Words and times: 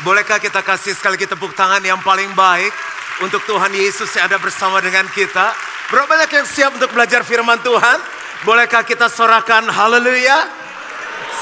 Bolehkah 0.00 0.40
kita 0.40 0.64
kasih 0.64 0.96
sekali 0.96 1.20
lagi 1.20 1.28
tepuk 1.28 1.52
tangan 1.52 1.84
yang 1.84 2.00
paling 2.00 2.32
baik 2.32 2.72
untuk 3.20 3.44
Tuhan 3.44 3.76
Yesus 3.76 4.08
yang 4.16 4.32
ada 4.32 4.40
bersama 4.40 4.80
dengan 4.80 5.04
kita? 5.12 5.52
Berapa 5.92 6.08
banyak 6.08 6.32
yang 6.32 6.48
siap 6.48 6.72
untuk 6.80 6.96
belajar 6.96 7.20
firman 7.20 7.60
Tuhan? 7.60 8.00
Bolehkah 8.48 8.88
kita 8.88 9.12
sorakan 9.12 9.68
haleluya? 9.68 10.48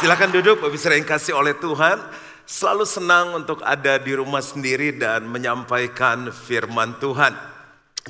Silakan 0.02 0.34
duduk, 0.34 0.58
Bapak 0.58 0.74
Ibu 0.74 0.98
yang 0.98 1.06
kasih 1.06 1.38
oleh 1.38 1.54
Tuhan. 1.62 2.02
Selalu 2.42 2.82
senang 2.82 3.38
untuk 3.38 3.62
ada 3.62 4.02
di 4.02 4.18
rumah 4.18 4.42
sendiri 4.42 4.98
dan 4.98 5.30
menyampaikan 5.30 6.34
firman 6.34 6.98
Tuhan. 6.98 7.30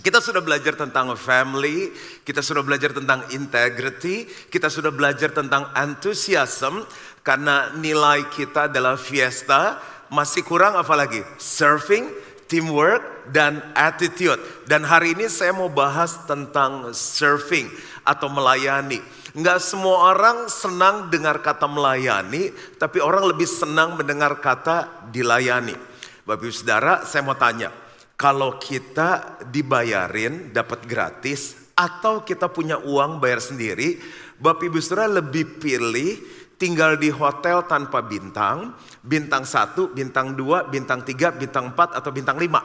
Kita 0.00 0.24
sudah 0.24 0.40
belajar 0.40 0.80
tentang 0.80 1.12
family, 1.20 1.92
kita 2.24 2.40
sudah 2.40 2.64
belajar 2.64 2.96
tentang 2.96 3.28
integrity, 3.36 4.24
kita 4.48 4.72
sudah 4.72 4.88
belajar 4.88 5.28
tentang 5.36 5.68
enthusiasm 5.76 6.80
karena 7.20 7.68
nilai 7.76 8.24
kita 8.32 8.72
adalah 8.72 8.96
fiesta, 8.96 9.76
masih 10.10 10.42
kurang 10.42 10.74
apa 10.74 10.92
lagi? 10.98 11.22
Surfing, 11.38 12.10
teamwork, 12.50 13.30
dan 13.30 13.62
attitude. 13.78 14.42
Dan 14.66 14.82
hari 14.82 15.14
ini 15.14 15.30
saya 15.30 15.54
mau 15.54 15.70
bahas 15.70 16.26
tentang 16.26 16.90
surfing 16.90 17.70
atau 18.02 18.26
melayani. 18.26 18.98
Enggak 19.30 19.62
semua 19.62 20.10
orang 20.10 20.50
senang 20.50 21.06
dengar 21.06 21.38
kata 21.38 21.70
melayani, 21.70 22.50
tapi 22.76 22.98
orang 22.98 23.30
lebih 23.30 23.46
senang 23.46 23.94
mendengar 23.94 24.42
kata 24.42 25.06
dilayani. 25.14 25.78
Bapak 26.26 26.42
Ibu 26.42 26.50
Saudara, 26.50 27.06
saya 27.06 27.22
mau 27.22 27.38
tanya, 27.38 27.70
kalau 28.18 28.58
kita 28.58 29.40
dibayarin 29.46 30.50
dapat 30.50 30.84
gratis 30.84 31.70
atau 31.78 32.26
kita 32.26 32.50
punya 32.50 32.82
uang 32.82 33.22
bayar 33.22 33.38
sendiri, 33.38 34.02
Bapak 34.42 34.66
Ibu 34.66 34.78
Saudara 34.82 35.22
lebih 35.22 35.62
pilih 35.62 36.39
tinggal 36.60 37.00
di 37.00 37.08
hotel 37.08 37.64
tanpa 37.64 38.04
bintang, 38.04 38.76
bintang 39.00 39.48
satu, 39.48 39.88
bintang 39.96 40.36
dua, 40.36 40.68
bintang 40.68 41.00
tiga, 41.00 41.32
bintang 41.32 41.72
empat, 41.72 41.96
atau 41.96 42.12
bintang 42.12 42.36
lima. 42.36 42.60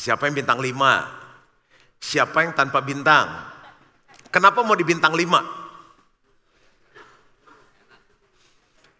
Siapa 0.00 0.24
yang 0.24 0.40
bintang 0.40 0.56
lima? 0.64 1.04
Siapa 2.00 2.48
yang 2.48 2.56
tanpa 2.56 2.80
bintang? 2.80 3.28
Kenapa 4.32 4.64
mau 4.64 4.72
di 4.72 4.88
bintang 4.88 5.12
lima? 5.12 5.44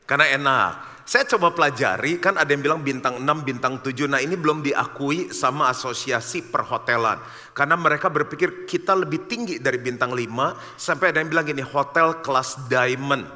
Karena 0.04 0.28
enak. 0.36 0.72
Saya 1.10 1.26
coba 1.26 1.50
pelajari, 1.50 2.22
kan 2.22 2.38
ada 2.38 2.46
yang 2.54 2.62
bilang 2.62 2.86
bintang 2.86 3.18
6, 3.18 3.26
bintang 3.42 3.82
7. 3.82 4.06
Nah 4.06 4.22
ini 4.22 4.38
belum 4.38 4.62
diakui 4.62 5.34
sama 5.34 5.66
asosiasi 5.66 6.46
perhotelan. 6.54 7.18
Karena 7.50 7.74
mereka 7.74 8.06
berpikir 8.06 8.62
kita 8.62 8.94
lebih 8.94 9.26
tinggi 9.26 9.58
dari 9.58 9.82
bintang 9.82 10.14
5. 10.14 10.78
Sampai 10.78 11.10
ada 11.10 11.18
yang 11.18 11.26
bilang 11.26 11.50
gini, 11.50 11.66
hotel 11.66 12.22
kelas 12.22 12.70
diamond. 12.70 13.26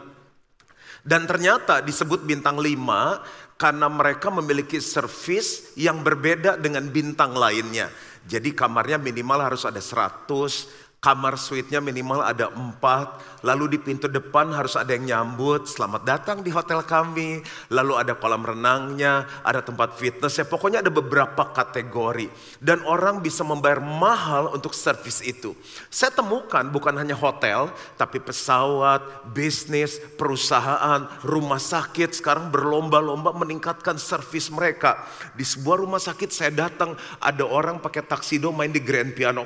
Dan 1.02 1.26
ternyata 1.26 1.82
disebut 1.82 2.22
bintang 2.22 2.62
5 2.62 3.58
karena 3.58 3.90
mereka 3.90 4.30
memiliki 4.30 4.78
servis 4.78 5.74
yang 5.74 6.06
berbeda 6.06 6.54
dengan 6.54 6.86
bintang 6.86 7.34
lainnya. 7.34 7.90
Jadi 8.22 8.54
kamarnya 8.54 9.02
minimal 9.02 9.50
harus 9.50 9.66
ada 9.66 9.82
100, 9.82 10.83
Kamar 11.04 11.36
suite-nya 11.36 11.84
minimal 11.84 12.24
ada 12.24 12.48
empat. 12.48 13.36
Lalu 13.44 13.76
di 13.76 13.78
pintu 13.84 14.08
depan 14.08 14.48
harus 14.56 14.72
ada 14.72 14.88
yang 14.96 15.04
nyambut. 15.04 15.68
Selamat 15.68 16.00
datang 16.00 16.40
di 16.40 16.48
hotel 16.48 16.80
kami. 16.80 17.44
Lalu 17.68 17.92
ada 18.00 18.16
kolam 18.16 18.40
renangnya, 18.40 19.28
ada 19.44 19.60
tempat 19.60 20.00
fitness. 20.00 20.40
Ya 20.40 20.48
pokoknya 20.48 20.80
ada 20.80 20.88
beberapa 20.88 21.44
kategori. 21.52 22.32
Dan 22.56 22.80
orang 22.88 23.20
bisa 23.20 23.44
membayar 23.44 23.84
mahal 23.84 24.56
untuk 24.56 24.72
servis 24.72 25.20
itu. 25.20 25.52
Saya 25.92 26.08
temukan 26.08 26.64
bukan 26.72 26.96
hanya 26.96 27.12
hotel, 27.12 27.68
tapi 28.00 28.16
pesawat, 28.24 29.28
bisnis, 29.36 30.00
perusahaan, 30.16 31.04
rumah 31.20 31.60
sakit 31.60 32.16
sekarang 32.16 32.48
berlomba-lomba 32.48 33.36
meningkatkan 33.36 34.00
servis 34.00 34.48
mereka. 34.48 35.04
Di 35.36 35.44
sebuah 35.44 35.84
rumah 35.84 36.00
sakit 36.00 36.32
saya 36.32 36.48
datang, 36.48 36.96
ada 37.20 37.44
orang 37.44 37.76
pakai 37.76 38.00
taksido 38.08 38.48
main 38.56 38.72
di 38.72 38.80
grand 38.80 39.12
piano. 39.12 39.44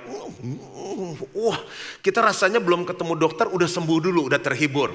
Wah, 1.49 1.61
kita 2.05 2.21
rasanya 2.21 2.61
belum 2.61 2.85
ketemu 2.85 3.17
dokter 3.17 3.49
udah 3.49 3.65
sembuh 3.65 3.99
dulu, 4.05 4.29
udah 4.29 4.37
terhibur. 4.37 4.93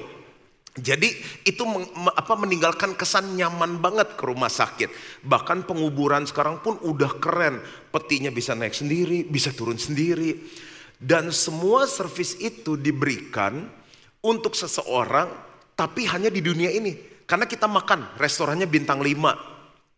Jadi 0.74 1.06
itu 1.46 1.62
apa 2.14 2.34
meninggalkan 2.34 2.98
kesan 2.98 3.38
nyaman 3.38 3.78
banget 3.78 4.18
ke 4.18 4.26
rumah 4.26 4.50
sakit. 4.50 5.22
Bahkan 5.22 5.70
penguburan 5.70 6.26
sekarang 6.26 6.62
pun 6.62 6.78
udah 6.82 7.18
keren. 7.22 7.62
Petinya 7.94 8.34
bisa 8.34 8.58
naik 8.58 8.74
sendiri, 8.74 9.22
bisa 9.22 9.54
turun 9.54 9.78
sendiri. 9.78 10.34
Dan 10.98 11.30
semua 11.30 11.86
servis 11.86 12.34
itu 12.42 12.74
diberikan 12.74 13.70
untuk 14.22 14.58
seseorang 14.58 15.30
tapi 15.78 16.10
hanya 16.10 16.30
di 16.30 16.42
dunia 16.42 16.70
ini. 16.74 16.94
Karena 17.22 17.46
kita 17.46 17.70
makan, 17.70 18.18
restorannya 18.18 18.66
bintang 18.66 18.98
5. 18.98 19.10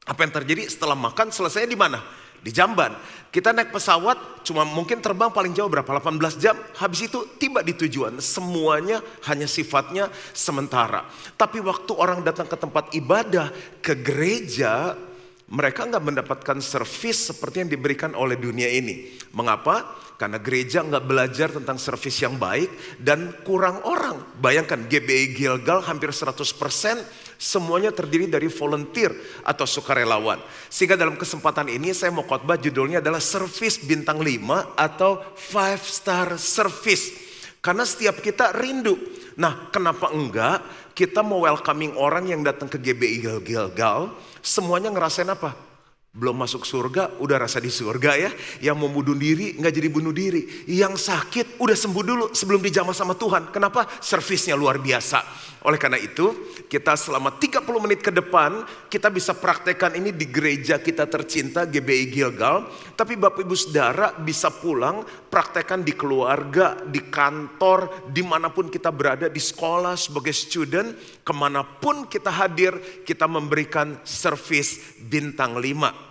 Apa 0.07 0.21
yang 0.23 0.33
terjadi 0.33 0.69
setelah 0.69 0.95
makan 0.95 1.33
selesai 1.33 1.65
di 1.65 1.75
mana? 1.75 2.05
Di 2.47 2.55
Jamban. 2.55 2.95
Kita 3.35 3.51
naik 3.51 3.75
pesawat 3.75 4.47
cuma 4.47 4.63
mungkin 4.63 5.03
terbang 5.03 5.35
paling 5.35 5.51
jauh 5.51 5.67
berapa 5.67 5.99
18 5.99 6.39
jam. 6.39 6.55
Habis 6.79 7.11
itu 7.11 7.27
tiba 7.43 7.61
di 7.67 7.75
tujuan. 7.75 8.23
Semuanya 8.23 9.03
hanya 9.27 9.51
sifatnya 9.51 10.07
sementara. 10.31 11.03
Tapi 11.35 11.59
waktu 11.59 11.91
orang 11.99 12.23
datang 12.23 12.47
ke 12.47 12.55
tempat 12.55 12.95
ibadah, 12.95 13.51
ke 13.83 13.99
gereja, 13.99 14.95
mereka 15.51 15.91
nggak 15.91 16.05
mendapatkan 16.07 16.59
servis 16.63 17.35
seperti 17.35 17.67
yang 17.67 17.71
diberikan 17.71 18.15
oleh 18.15 18.39
dunia 18.39 18.71
ini. 18.71 19.19
Mengapa? 19.35 20.07
Karena 20.17 20.41
gereja 20.41 20.81
nggak 20.81 21.05
belajar 21.05 21.53
tentang 21.53 21.77
servis 21.77 22.17
yang 22.25 22.41
baik 22.41 22.73
dan 23.05 23.37
kurang 23.45 23.85
orang. 23.85 24.17
Bayangkan 24.41 24.89
GBI 24.89 25.37
Gilgal 25.37 25.85
hampir 25.85 26.09
100% 26.09 26.41
semuanya 27.37 27.93
terdiri 27.93 28.29
dari 28.29 28.49
volunteer 28.49 29.13
atau 29.45 29.65
sukarelawan. 29.69 30.41
Sehingga 30.69 30.97
dalam 30.97 31.17
kesempatan 31.17 31.69
ini 31.73 31.93
saya 31.93 32.13
mau 32.13 32.25
khotbah 32.25 32.57
judulnya 32.57 33.05
adalah 33.05 33.21
servis 33.21 33.81
bintang 33.81 34.21
5 34.21 34.77
atau 34.77 35.21
five 35.37 35.81
star 35.85 36.41
service. 36.41 37.13
Karena 37.61 37.85
setiap 37.85 38.21
kita 38.21 38.53
rindu. 38.57 38.97
Nah 39.37 39.69
kenapa 39.69 40.11
enggak 40.13 40.65
kita 40.97 41.21
mau 41.21 41.45
welcoming 41.45 41.93
orang 42.01 42.25
yang 42.25 42.41
datang 42.41 42.73
ke 42.73 42.81
GBI 42.81 43.45
Gilgal 43.45 44.17
semuanya 44.41 44.89
ngerasain 44.89 45.29
apa? 45.29 45.76
Belum 46.17 46.33
masuk 46.33 46.65
surga, 46.65 47.21
udah 47.21 47.37
rasa 47.37 47.61
di 47.61 47.69
surga 47.69 48.17
ya. 48.17 48.31
Yang 48.65 48.77
mau 48.81 48.89
bunuh 48.89 49.13
diri, 49.13 49.53
nggak 49.61 49.69
jadi 49.69 49.89
bunuh 49.93 50.17
diri. 50.17 50.65
Yang 50.65 51.13
sakit, 51.13 51.61
udah 51.61 51.77
sembuh 51.77 52.05
dulu 52.09 52.25
sebelum 52.33 52.65
dijamah 52.65 52.97
sama 52.97 53.13
Tuhan. 53.13 53.53
Kenapa? 53.53 53.85
Servisnya 54.01 54.57
luar 54.57 54.81
biasa. 54.81 55.21
Oleh 55.69 55.77
karena 55.77 56.01
itu, 56.01 56.57
kita 56.73 56.97
selama 56.97 57.37
30 57.37 57.61
menit 57.85 58.01
ke 58.01 58.09
depan, 58.09 58.65
kita 58.89 59.13
bisa 59.13 59.37
praktekkan 59.37 59.93
ini 59.93 60.09
di 60.09 60.25
gereja 60.33 60.81
kita 60.81 61.05
tercinta, 61.05 61.69
GBI 61.69 62.09
Gilgal. 62.09 62.65
Tapi 62.97 63.21
Bapak 63.21 63.45
Ibu 63.45 63.53
Saudara 63.53 64.17
bisa 64.17 64.49
pulang, 64.49 65.05
praktekkan 65.29 65.85
di 65.85 65.93
keluarga, 65.93 66.81
di 66.81 67.13
kantor, 67.13 68.09
di 68.09 68.25
mana 68.25 68.49
pun 68.49 68.73
kita 68.73 68.89
berada, 68.89 69.29
di 69.29 69.43
sekolah, 69.43 70.01
sebagai 70.01 70.33
student, 70.33 70.97
ke 71.21 71.33
mana 71.37 71.61
pun 71.61 72.09
kita 72.09 72.33
hadir, 72.33 73.05
kita 73.05 73.29
memberikan 73.29 74.01
servis 74.01 74.97
bintang 74.97 75.61
5. 75.61 76.06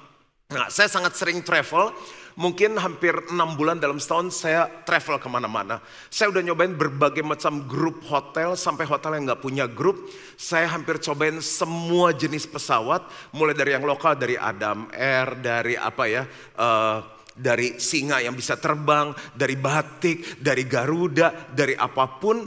Nah, 0.53 0.69
saya 0.69 0.85
sangat 0.85 1.17
sering 1.17 1.41
travel, 1.41 1.89
mungkin 2.38 2.78
hampir 2.78 3.17
enam 3.33 3.57
bulan 3.57 3.81
dalam 3.81 3.97
setahun 3.97 4.29
saya 4.29 4.69
travel 4.85 5.17
ke 5.17 5.25
mana-mana. 5.25 5.81
Saya 6.13 6.29
udah 6.29 6.45
nyobain 6.45 6.69
berbagai 6.78 7.25
macam 7.25 7.66
grup 7.66 8.06
hotel, 8.06 8.53
sampai 8.53 8.85
hotel 8.85 9.17
yang 9.17 9.25
nggak 9.25 9.41
punya 9.41 9.66
grup. 9.66 10.05
Saya 10.38 10.69
hampir 10.69 11.01
cobain 11.01 11.41
semua 11.41 12.13
jenis 12.13 12.45
pesawat, 12.45 13.09
mulai 13.34 13.57
dari 13.57 13.73
yang 13.73 13.89
lokal, 13.89 14.13
dari 14.13 14.38
Adam 14.38 14.85
Air, 14.94 15.34
dari 15.41 15.73
apa 15.81 16.03
ya, 16.05 16.29
uh, 16.61 17.01
dari 17.34 17.81
singa 17.81 18.22
yang 18.22 18.38
bisa 18.38 18.53
terbang, 18.61 19.17
dari 19.34 19.57
batik, 19.57 20.38
dari 20.38 20.69
Garuda, 20.69 21.50
dari 21.50 21.73
apa 21.73 22.22
pun. 22.22 22.45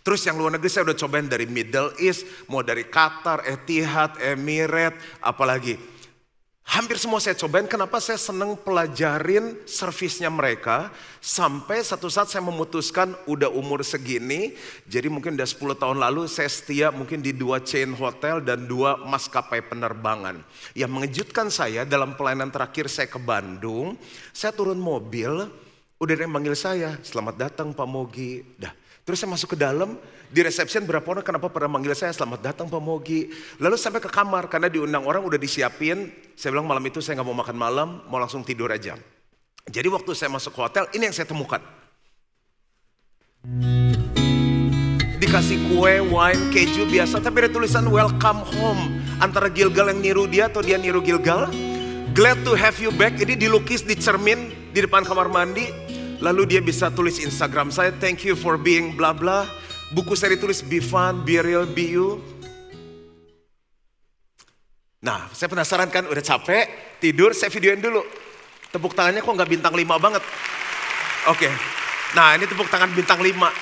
Terus 0.00 0.24
yang 0.24 0.40
luar 0.40 0.56
negeri 0.56 0.72
saya 0.72 0.88
udah 0.88 0.96
cobain 0.96 1.28
dari 1.28 1.44
Middle 1.44 1.92
East, 2.00 2.48
mau 2.48 2.64
dari 2.64 2.88
Qatar, 2.88 3.44
Etihad, 3.44 4.16
Emirates, 4.16 5.20
apalagi 5.20 5.97
Hampir 6.68 7.00
semua 7.00 7.16
saya 7.16 7.32
cobain, 7.32 7.64
kenapa 7.64 7.96
saya 7.96 8.20
seneng 8.20 8.52
pelajarin 8.52 9.56
servisnya 9.64 10.28
mereka. 10.28 10.92
Sampai 11.16 11.80
satu 11.80 12.12
saat 12.12 12.28
saya 12.28 12.44
memutuskan 12.44 13.16
udah 13.24 13.48
umur 13.48 13.80
segini. 13.80 14.52
Jadi 14.84 15.08
mungkin 15.08 15.32
udah 15.32 15.48
10 15.48 15.80
tahun 15.80 15.96
lalu 15.96 16.28
saya 16.28 16.52
setia 16.52 16.92
mungkin 16.92 17.24
di 17.24 17.32
dua 17.32 17.64
chain 17.64 17.96
hotel 17.96 18.44
dan 18.44 18.68
dua 18.68 19.00
maskapai 19.00 19.64
penerbangan. 19.64 20.44
Yang 20.76 20.90
mengejutkan 20.92 21.48
saya 21.48 21.88
dalam 21.88 22.20
pelayanan 22.20 22.52
terakhir 22.52 22.92
saya 22.92 23.08
ke 23.08 23.16
Bandung. 23.16 23.96
Saya 24.36 24.52
turun 24.52 24.76
mobil, 24.76 25.48
udah 25.96 26.12
ada 26.12 26.22
yang 26.28 26.36
manggil 26.36 26.52
saya. 26.52 27.00
Selamat 27.00 27.48
datang 27.48 27.72
Pak 27.72 27.88
Mogi. 27.88 28.44
Dah, 28.60 28.76
Terus 29.08 29.24
saya 29.24 29.32
masuk 29.32 29.56
ke 29.56 29.58
dalam, 29.64 29.96
di 30.28 30.44
reception 30.44 30.84
berapa 30.84 31.08
orang 31.08 31.24
kenapa 31.24 31.48
pernah 31.48 31.80
manggil 31.80 31.96
saya, 31.96 32.12
selamat 32.12 32.44
datang 32.44 32.68
Pak 32.68 32.76
Mogi. 32.76 33.32
Lalu 33.56 33.80
sampai 33.80 34.04
ke 34.04 34.12
kamar, 34.12 34.52
karena 34.52 34.68
diundang 34.68 35.08
orang 35.08 35.24
udah 35.24 35.40
disiapin. 35.40 36.12
Saya 36.36 36.52
bilang 36.52 36.68
malam 36.68 36.84
itu 36.84 37.00
saya 37.00 37.16
nggak 37.16 37.28
mau 37.32 37.40
makan 37.40 37.56
malam, 37.56 37.88
mau 38.12 38.20
langsung 38.20 38.44
tidur 38.44 38.68
aja. 38.68 39.00
Jadi 39.64 39.88
waktu 39.88 40.12
saya 40.12 40.28
masuk 40.28 40.52
ke 40.52 40.60
hotel, 40.60 40.84
ini 40.92 41.08
yang 41.08 41.16
saya 41.16 41.24
temukan. 41.24 41.64
dikasih 45.18 45.56
kue, 45.72 46.04
wine, 46.04 46.52
keju 46.52 46.84
biasa, 46.84 47.24
tapi 47.24 47.48
ada 47.48 47.50
tulisan 47.50 47.88
welcome 47.88 48.44
home. 48.60 49.00
Antara 49.24 49.48
Gilgal 49.48 49.88
yang 49.88 50.04
niru 50.04 50.24
dia 50.28 50.52
atau 50.52 50.60
dia 50.60 50.76
niru 50.76 51.00
Gilgal. 51.00 51.48
Glad 52.12 52.44
to 52.44 52.52
have 52.52 52.76
you 52.76 52.92
back, 52.92 53.16
ini 53.16 53.40
dilukis 53.40 53.88
di 53.88 53.96
cermin 53.96 54.52
di 54.76 54.84
depan 54.84 55.00
kamar 55.00 55.32
mandi. 55.32 55.87
Lalu 56.18 56.50
dia 56.50 56.58
bisa 56.58 56.90
tulis 56.90 57.22
Instagram 57.22 57.70
saya, 57.70 57.94
thank 57.94 58.26
you 58.26 58.34
for 58.34 58.58
being 58.58 58.98
bla 58.98 59.14
bla. 59.14 59.46
Buku 59.94 60.18
saya 60.18 60.34
ditulis 60.34 60.66
be 60.66 60.82
fun, 60.82 61.22
be 61.22 61.38
real, 61.38 61.62
be 61.62 61.94
you. 61.94 62.18
Nah, 64.98 65.30
saya 65.30 65.46
penasaran 65.46 65.86
kan, 65.94 66.10
udah 66.10 66.18
capek, 66.18 66.98
tidur, 66.98 67.30
saya 67.30 67.54
videoin 67.54 67.78
dulu. 67.78 68.02
Tepuk 68.74 68.98
tangannya 68.98 69.22
kok 69.22 69.30
nggak 69.30 69.46
bintang 69.46 69.72
lima 69.78 69.94
banget. 69.96 70.20
Oke, 71.30 71.46
nah 72.18 72.34
ini 72.34 72.50
tepuk 72.50 72.66
tangan 72.66 72.90
bintang 72.90 73.22
lima. 73.22 73.54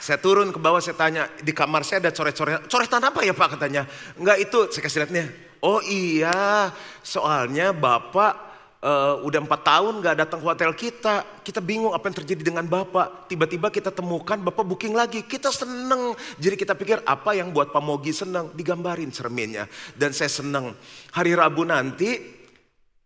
Saya 0.00 0.16
turun 0.16 0.48
ke 0.48 0.56
bawah, 0.56 0.80
saya 0.80 0.96
tanya, 0.96 1.28
di 1.44 1.52
kamar 1.52 1.84
saya 1.84 2.00
ada 2.00 2.10
coret-coret. 2.16 2.64
Coretan 2.64 3.04
apa 3.04 3.20
ya 3.20 3.36
Pak 3.36 3.60
katanya? 3.60 3.84
Enggak 4.16 4.40
itu, 4.40 4.72
saya 4.72 4.82
kasih 4.88 4.98
lihatnya. 5.04 5.28
Oh 5.60 5.84
iya, 5.84 6.72
soalnya 7.04 7.76
Bapak 7.76 8.49
uh, 8.80 9.20
udah 9.24 9.40
empat 9.44 9.60
tahun 9.64 10.00
gak 10.00 10.16
datang 10.26 10.40
hotel 10.40 10.72
kita. 10.72 11.24
Kita 11.44 11.60
bingung 11.60 11.92
apa 11.92 12.08
yang 12.08 12.16
terjadi 12.24 12.42
dengan 12.52 12.64
Bapak. 12.66 13.28
Tiba-tiba 13.28 13.68
kita 13.68 13.92
temukan 13.92 14.36
Bapak 14.40 14.64
booking 14.64 14.96
lagi. 14.96 15.24
Kita 15.24 15.52
seneng. 15.52 16.16
Jadi 16.40 16.56
kita 16.56 16.74
pikir 16.76 17.04
apa 17.04 17.36
yang 17.36 17.52
buat 17.52 17.72
Pak 17.72 17.82
Mogi 17.82 18.12
seneng. 18.12 18.52
Digambarin 18.52 19.12
cerminnya. 19.12 19.68
Dan 19.96 20.12
saya 20.16 20.28
seneng. 20.32 20.72
Hari 21.12 21.32
Rabu 21.36 21.64
nanti, 21.64 22.10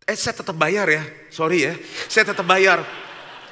eh 0.05 0.19
saya 0.19 0.35
tetap 0.38 0.56
bayar 0.59 0.87
ya. 0.91 1.03
Sorry 1.31 1.59
ya, 1.67 1.75
saya 2.11 2.31
tetap 2.35 2.47
bayar. 2.47 2.82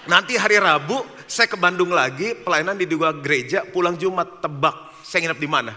Nanti 0.03 0.35
hari 0.35 0.59
Rabu 0.59 0.99
saya 1.31 1.47
ke 1.47 1.55
Bandung 1.55 1.95
lagi, 1.95 2.35
pelayanan 2.35 2.75
di 2.75 2.91
dua 2.91 3.15
gereja, 3.15 3.63
pulang 3.63 3.95
Jumat 3.95 4.43
tebak. 4.43 4.91
Saya 5.07 5.29
nginep 5.31 5.41
di 5.41 5.49
mana? 5.49 5.73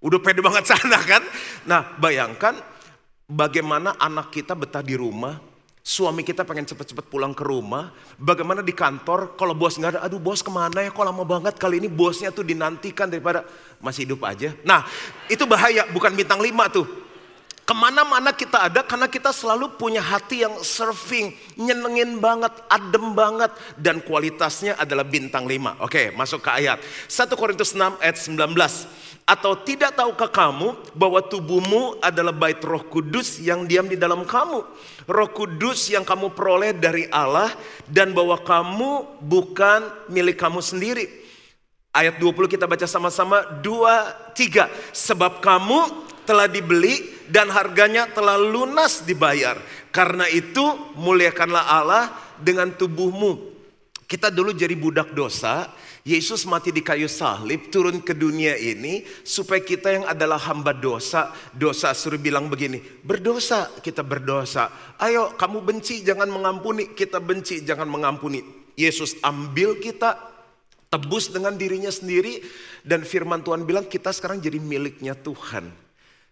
Udah 0.00 0.16
pede 0.18 0.40
banget 0.40 0.64
sana 0.72 0.98
kan? 1.04 1.22
Nah 1.68 1.94
bayangkan 2.00 2.56
bagaimana 3.30 3.94
anak 3.96 4.34
kita 4.34 4.58
betah 4.58 4.82
di 4.82 4.98
rumah, 4.98 5.38
suami 5.80 6.26
kita 6.26 6.42
pengen 6.42 6.66
cepet-cepet 6.66 7.06
pulang 7.06 7.30
ke 7.30 7.46
rumah, 7.46 7.94
bagaimana 8.18 8.60
di 8.60 8.74
kantor 8.74 9.38
kalau 9.38 9.54
bos 9.54 9.78
nggak 9.78 9.96
ada, 9.96 10.00
aduh 10.02 10.18
bos 10.18 10.42
ke 10.42 10.50
mana 10.50 10.82
ya 10.82 10.90
kok 10.90 11.06
lama 11.06 11.22
banget 11.22 11.54
kali 11.56 11.78
ini 11.78 11.88
bosnya 11.88 12.34
tuh 12.34 12.42
dinantikan 12.42 13.06
daripada 13.06 13.46
masih 13.78 14.04
hidup 14.04 14.26
aja. 14.26 14.50
Nah 14.66 14.84
itu 15.30 15.46
bahaya, 15.46 15.86
bukan 15.94 16.12
bintang 16.12 16.42
lima 16.42 16.66
tuh. 16.66 16.84
Ke 17.60 17.78
mana-mana 17.78 18.34
kita 18.34 18.66
ada 18.66 18.82
karena 18.82 19.06
kita 19.06 19.30
selalu 19.30 19.78
punya 19.78 20.02
hati 20.02 20.42
yang 20.42 20.58
surfing, 20.58 21.30
nyenengin 21.54 22.18
banget, 22.18 22.50
adem 22.66 23.14
banget. 23.14 23.54
Dan 23.78 24.02
kualitasnya 24.02 24.74
adalah 24.74 25.06
bintang 25.06 25.46
5. 25.46 25.78
Oke 25.78 26.10
masuk 26.10 26.42
ke 26.42 26.50
ayat. 26.50 26.82
1 27.06 27.30
Korintus 27.38 27.70
6 27.70 27.94
ayat 28.02 28.18
19. 28.18 29.09
Atau 29.30 29.54
tidak 29.54 29.94
tahukah 29.94 30.26
kamu 30.26 30.74
bahwa 30.90 31.22
tubuhmu 31.22 32.02
adalah 32.02 32.34
bait 32.34 32.58
roh 32.66 32.82
kudus 32.82 33.38
yang 33.38 33.62
diam 33.62 33.86
di 33.86 33.94
dalam 33.94 34.26
kamu. 34.26 34.58
Roh 35.06 35.30
kudus 35.30 35.86
yang 35.86 36.02
kamu 36.02 36.34
peroleh 36.34 36.74
dari 36.74 37.06
Allah 37.14 37.54
dan 37.86 38.10
bahwa 38.10 38.34
kamu 38.42 39.22
bukan 39.22 39.86
milik 40.10 40.34
kamu 40.34 40.58
sendiri. 40.58 41.06
Ayat 41.94 42.18
20 42.18 42.50
kita 42.50 42.66
baca 42.66 42.90
sama-sama. 42.90 43.46
Dua, 43.62 44.10
tiga. 44.34 44.66
Sebab 44.90 45.38
kamu 45.38 46.10
telah 46.26 46.50
dibeli 46.50 47.14
dan 47.30 47.54
harganya 47.54 48.10
telah 48.10 48.34
lunas 48.34 49.06
dibayar. 49.06 49.62
Karena 49.94 50.26
itu 50.26 50.62
muliakanlah 50.98 51.64
Allah 51.70 52.10
dengan 52.34 52.74
tubuhmu. 52.74 53.46
Kita 54.10 54.26
dulu 54.26 54.50
jadi 54.50 54.74
budak 54.74 55.14
dosa, 55.14 55.70
Yesus 56.00 56.48
mati 56.48 56.72
di 56.72 56.80
kayu 56.80 57.04
salib, 57.12 57.68
turun 57.68 58.00
ke 58.00 58.16
dunia 58.16 58.56
ini 58.56 59.04
supaya 59.20 59.60
kita 59.60 59.88
yang 59.92 60.04
adalah 60.08 60.40
hamba 60.40 60.72
dosa, 60.72 61.28
dosa 61.52 61.92
suruh 61.92 62.16
bilang 62.16 62.48
begini, 62.48 62.80
berdosa 63.04 63.68
kita 63.84 64.00
berdosa. 64.00 64.72
Ayo 64.96 65.36
kamu 65.36 65.60
benci 65.60 66.00
jangan 66.00 66.32
mengampuni, 66.32 66.96
kita 66.96 67.20
benci 67.20 67.60
jangan 67.68 67.84
mengampuni. 67.84 68.40
Yesus 68.80 69.20
ambil 69.20 69.76
kita, 69.76 70.16
tebus 70.88 71.28
dengan 71.28 71.52
dirinya 71.60 71.92
sendiri 71.92 72.40
dan 72.80 73.04
firman 73.04 73.44
Tuhan 73.44 73.68
bilang 73.68 73.84
kita 73.84 74.08
sekarang 74.08 74.40
jadi 74.40 74.56
miliknya 74.56 75.12
Tuhan. 75.12 75.68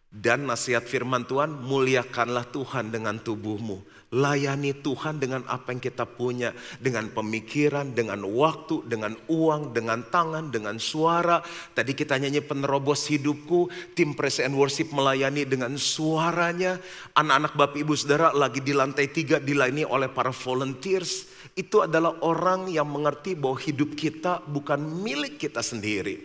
Dan 0.09 0.49
nasihat 0.49 0.89
firman 0.89 1.29
Tuhan, 1.29 1.53
muliakanlah 1.53 2.49
Tuhan 2.49 2.89
dengan 2.89 3.21
tubuhmu. 3.21 3.85
Layani 4.09 4.73
Tuhan 4.73 5.21
dengan 5.21 5.45
apa 5.45 5.69
yang 5.69 5.85
kita 5.85 6.09
punya. 6.09 6.57
Dengan 6.81 7.13
pemikiran, 7.13 7.93
dengan 7.93 8.25
waktu, 8.25 8.89
dengan 8.89 9.13
uang, 9.29 9.77
dengan 9.77 10.01
tangan, 10.09 10.49
dengan 10.49 10.81
suara. 10.81 11.45
Tadi 11.77 11.93
kita 11.93 12.17
nyanyi 12.17 12.41
penerobos 12.41 13.05
hidupku. 13.13 13.69
Tim 13.93 14.17
Praise 14.17 14.41
and 14.41 14.57
Worship 14.57 14.89
melayani 14.97 15.45
dengan 15.45 15.77
suaranya. 15.77 16.81
Anak-anak 17.13 17.53
Bapak 17.53 17.79
Ibu 17.85 17.93
Saudara 18.01 18.33
lagi 18.33 18.65
di 18.65 18.73
lantai 18.73 19.13
tiga 19.13 19.37
dilayani 19.37 19.85
oleh 19.85 20.09
para 20.09 20.33
volunteers. 20.33 21.29
Itu 21.53 21.85
adalah 21.85 22.17
orang 22.25 22.73
yang 22.73 22.89
mengerti 22.89 23.37
bahwa 23.37 23.61
hidup 23.61 23.93
kita 23.93 24.41
bukan 24.49 24.81
milik 25.05 25.37
kita 25.37 25.61
sendiri. 25.61 26.25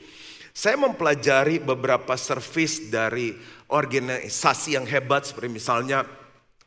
Saya 0.56 0.80
mempelajari 0.80 1.60
beberapa 1.60 2.16
servis 2.16 2.88
dari 2.88 3.34
organisasi 3.74 4.78
yang 4.78 4.86
hebat 4.86 5.26
seperti 5.26 5.50
misalnya 5.50 6.23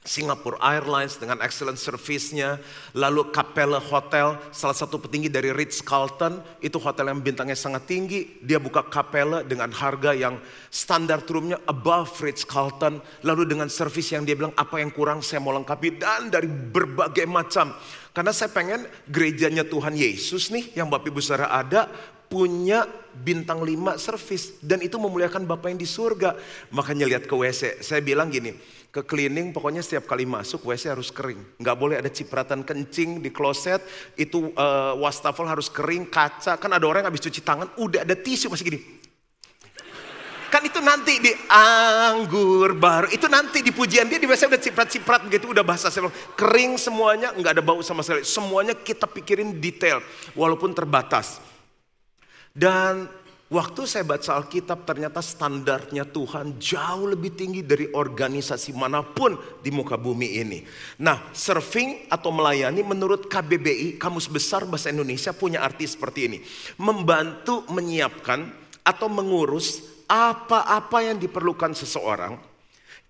Singapore 0.07 0.57
Airlines 0.63 1.19
dengan 1.19 1.43
excellent 1.43 1.77
service-nya, 1.77 2.63
lalu 2.95 3.29
Capella 3.35 3.83
Hotel, 3.83 4.39
salah 4.55 4.73
satu 4.73 5.03
petinggi 5.03 5.27
dari 5.27 5.51
Ritz 5.51 5.83
Carlton, 5.83 6.41
itu 6.63 6.79
hotel 6.79 7.11
yang 7.11 7.21
bintangnya 7.21 7.59
sangat 7.59 7.91
tinggi, 7.91 8.39
dia 8.41 8.63
buka 8.63 8.87
Capella 8.87 9.43
dengan 9.43 9.69
harga 9.75 10.15
yang 10.15 10.39
standar 10.71 11.27
roomnya 11.27 11.59
above 11.67 12.15
Ritz 12.23 12.47
Carlton, 12.47 13.03
lalu 13.27 13.45
dengan 13.51 13.67
service 13.67 14.15
yang 14.15 14.23
dia 14.23 14.39
bilang 14.39 14.55
apa 14.55 14.79
yang 14.79 14.95
kurang 14.95 15.21
saya 15.21 15.43
mau 15.43 15.53
lengkapi, 15.53 15.99
dan 15.99 16.31
dari 16.31 16.47
berbagai 16.47 17.27
macam. 17.27 17.75
Karena 18.15 18.33
saya 18.33 18.49
pengen 18.49 18.87
gerejanya 19.11 19.67
Tuhan 19.67 19.93
Yesus 19.93 20.49
nih, 20.55 20.73
yang 20.79 20.89
Bapak 20.89 21.13
Ibu 21.13 21.21
Saudara 21.21 21.53
ada, 21.53 21.91
punya 22.27 22.83
bintang 23.17 23.63
lima 23.63 23.97
servis 23.97 24.59
dan 24.59 24.83
itu 24.83 24.99
memuliakan 24.99 25.47
Bapak 25.47 25.73
yang 25.73 25.81
di 25.81 25.89
surga. 25.89 26.35
Makanya 26.75 27.07
lihat 27.07 27.25
ke 27.31 27.35
WC, 27.35 27.81
saya 27.81 28.03
bilang 28.03 28.29
gini, 28.29 28.53
ke 28.97 29.05
cleaning 29.05 29.53
pokoknya 29.53 29.85
setiap 29.85 30.09
kali 30.09 30.25
masuk 30.25 30.65
WC 30.65 30.89
harus 30.89 31.13
kering. 31.13 31.61
Nggak 31.61 31.77
boleh 31.77 32.01
ada 32.01 32.09
cipratan 32.09 32.65
kencing 32.65 33.21
di 33.21 33.29
kloset, 33.29 33.85
itu 34.17 34.57
uh, 34.57 34.97
wastafel 34.97 35.45
harus 35.45 35.69
kering, 35.69 36.09
kaca. 36.09 36.57
Kan 36.57 36.73
ada 36.73 36.89
orang 36.89 37.05
yang 37.05 37.13
habis 37.13 37.21
cuci 37.21 37.45
tangan, 37.45 37.69
udah 37.77 38.09
ada 38.09 38.17
tisu 38.17 38.49
masih 38.49 38.65
gini. 38.73 38.81
Kan 40.49 40.63
itu 40.65 40.81
nanti 40.81 41.21
di 41.21 41.29
anggur 41.53 42.73
baru, 42.73 43.13
itu 43.13 43.29
nanti 43.29 43.61
di 43.61 43.75
pujian 43.75 44.09
dia 44.09 44.17
di 44.17 44.25
biasanya 44.25 44.57
udah 44.57 44.63
ciprat-ciprat 44.63 45.21
begitu, 45.29 45.53
udah 45.53 45.67
bahasa 45.67 45.93
saya 45.93 46.09
kering 46.33 46.81
semuanya, 46.81 47.37
nggak 47.37 47.61
ada 47.61 47.65
bau 47.67 47.85
sama 47.85 48.01
sekali. 48.01 48.25
Semuanya 48.25 48.73
kita 48.73 49.05
pikirin 49.05 49.61
detail, 49.61 50.01
walaupun 50.33 50.73
terbatas. 50.73 51.43
Dan 52.57 53.05
waktu 53.47 53.87
saya 53.87 54.03
baca 54.03 54.39
Alkitab 54.43 54.83
ternyata 54.83 55.23
standarnya 55.23 56.07
Tuhan 56.07 56.59
jauh 56.59 57.07
lebih 57.11 57.35
tinggi 57.35 57.63
dari 57.63 57.91
organisasi 57.91 58.75
mana 58.75 59.03
pun 59.07 59.39
di 59.63 59.71
muka 59.71 59.95
bumi 59.95 60.43
ini. 60.43 60.59
Nah, 61.03 61.31
serving 61.31 62.11
atau 62.11 62.35
melayani 62.35 62.83
menurut 62.83 63.31
KBBI, 63.31 63.99
Kamus 63.99 64.27
Besar 64.27 64.67
Bahasa 64.67 64.91
Indonesia 64.91 65.31
punya 65.31 65.63
arti 65.63 65.87
seperti 65.87 66.21
ini. 66.27 66.39
Membantu 66.83 67.63
menyiapkan 67.71 68.51
atau 68.87 69.07
mengurus 69.11 69.83
apa-apa 70.07 71.03
yang 71.03 71.19
diperlukan 71.19 71.75
seseorang. 71.75 72.39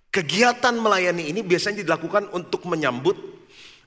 Kegiatan 0.08 0.72
melayani 0.80 1.28
ini 1.28 1.44
biasanya 1.44 1.84
dilakukan 1.84 2.32
untuk 2.32 2.64
menyambut, 2.64 3.20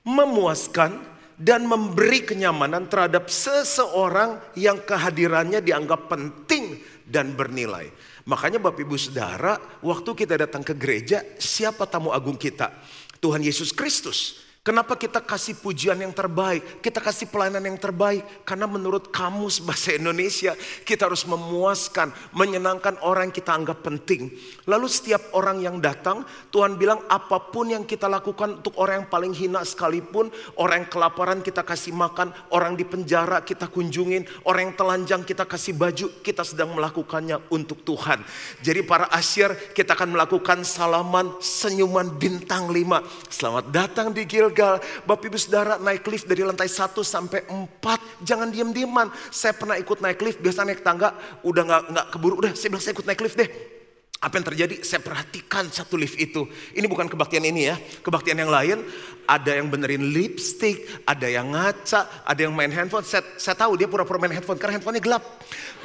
memuaskan, 0.06 1.02
dan 1.40 1.64
memberi 1.64 2.28
kenyamanan 2.28 2.92
terhadap 2.92 3.32
seseorang 3.32 4.44
yang 4.60 4.84
kehadirannya 4.84 5.64
dianggap 5.64 6.12
penting 6.12 6.84
dan 7.08 7.32
bernilai. 7.32 7.88
Makanya 8.28 8.60
Bapak 8.60 8.84
Ibu 8.84 9.00
Saudara, 9.00 9.56
waktu 9.80 10.12
kita 10.12 10.36
datang 10.36 10.62
ke 10.62 10.76
gereja, 10.76 11.24
siapa 11.40 11.88
tamu 11.88 12.12
agung 12.12 12.36
kita? 12.36 12.76
Tuhan 13.24 13.40
Yesus 13.40 13.72
Kristus. 13.72 14.49
Kenapa 14.60 15.00
kita 15.00 15.24
kasih 15.24 15.56
pujian 15.56 15.96
yang 16.04 16.12
terbaik? 16.12 16.84
Kita 16.84 17.00
kasih 17.00 17.32
pelayanan 17.32 17.64
yang 17.64 17.80
terbaik 17.80 18.44
karena 18.44 18.68
menurut 18.68 19.08
kamus 19.08 19.64
bahasa 19.64 19.96
Indonesia 19.96 20.52
kita 20.84 21.08
harus 21.08 21.24
memuaskan, 21.24 22.12
menyenangkan 22.36 23.00
orang 23.00 23.32
yang 23.32 23.36
kita 23.40 23.56
anggap 23.56 23.80
penting. 23.80 24.28
Lalu 24.68 24.92
setiap 24.92 25.32
orang 25.32 25.64
yang 25.64 25.80
datang, 25.80 26.28
Tuhan 26.52 26.76
bilang 26.76 27.08
apa 27.08 27.40
pun 27.40 27.72
yang 27.72 27.88
kita 27.88 28.12
lakukan 28.12 28.60
untuk 28.60 28.76
orang 28.84 29.08
yang 29.08 29.08
paling 29.08 29.32
hina 29.32 29.64
sekalipun, 29.64 30.28
orang 30.60 30.84
yang 30.84 30.90
kelaparan 30.92 31.40
kita 31.40 31.64
kasih 31.64 31.96
makan, 31.96 32.36
orang 32.52 32.76
di 32.76 32.84
penjara 32.84 33.40
kita 33.40 33.72
kunjungin, 33.72 34.28
orang 34.44 34.70
yang 34.70 34.76
telanjang 34.76 35.24
kita 35.24 35.48
kasih 35.48 35.72
baju, 35.72 36.20
kita 36.20 36.44
sedang 36.44 36.76
melakukannya 36.76 37.48
untuk 37.48 37.80
Tuhan. 37.88 38.28
Jadi 38.60 38.84
para 38.84 39.08
asyir 39.16 39.56
kita 39.72 39.96
akan 39.96 40.20
melakukan 40.20 40.68
salaman 40.68 41.40
senyuman 41.40 42.12
bintang 42.20 42.68
lima. 42.68 43.00
Selamat 43.32 43.72
datang 43.72 44.12
di 44.12 44.28
Gil 44.28 44.49
Gilgal. 44.50 44.82
Bapak 45.06 45.30
Ibu 45.30 45.38
Saudara 45.38 45.78
naik 45.78 46.04
lift 46.10 46.26
dari 46.26 46.42
lantai 46.42 46.66
1 46.66 46.98
sampai 47.06 47.46
4. 47.46 48.26
Jangan 48.26 48.50
diam-diaman. 48.50 49.14
Saya 49.30 49.54
pernah 49.54 49.78
ikut 49.78 50.02
naik 50.02 50.20
lift, 50.26 50.42
biasa 50.42 50.66
naik 50.66 50.82
tangga, 50.82 51.14
udah 51.46 51.64
nggak 51.64 51.84
nggak 51.94 52.08
keburu, 52.10 52.42
udah 52.42 52.52
saya 52.58 52.74
bilang 52.74 52.84
saya 52.84 52.94
ikut 52.98 53.06
naik 53.06 53.22
lift 53.22 53.38
deh. 53.38 53.79
Apa 54.20 54.36
yang 54.36 54.52
terjadi? 54.52 54.84
Saya 54.84 55.00
perhatikan 55.00 55.72
satu 55.72 55.96
lift 55.96 56.20
itu. 56.20 56.44
Ini 56.76 56.84
bukan 56.92 57.08
kebaktian 57.08 57.40
ini 57.48 57.72
ya. 57.72 57.80
Kebaktian 58.04 58.36
yang 58.36 58.52
lain, 58.52 58.84
ada 59.24 59.56
yang 59.56 59.72
benerin 59.72 60.12
lipstick, 60.12 60.84
ada 61.08 61.24
yang 61.24 61.56
ngaca, 61.56 62.28
ada 62.28 62.40
yang 62.44 62.52
main 62.52 62.68
handphone. 62.68 63.08
Saya, 63.08 63.24
saya 63.40 63.56
tahu 63.56 63.80
dia 63.80 63.88
pura-pura 63.88 64.20
main 64.20 64.36
handphone 64.36 64.60
karena 64.60 64.76
handphonenya 64.76 65.00
gelap. 65.00 65.24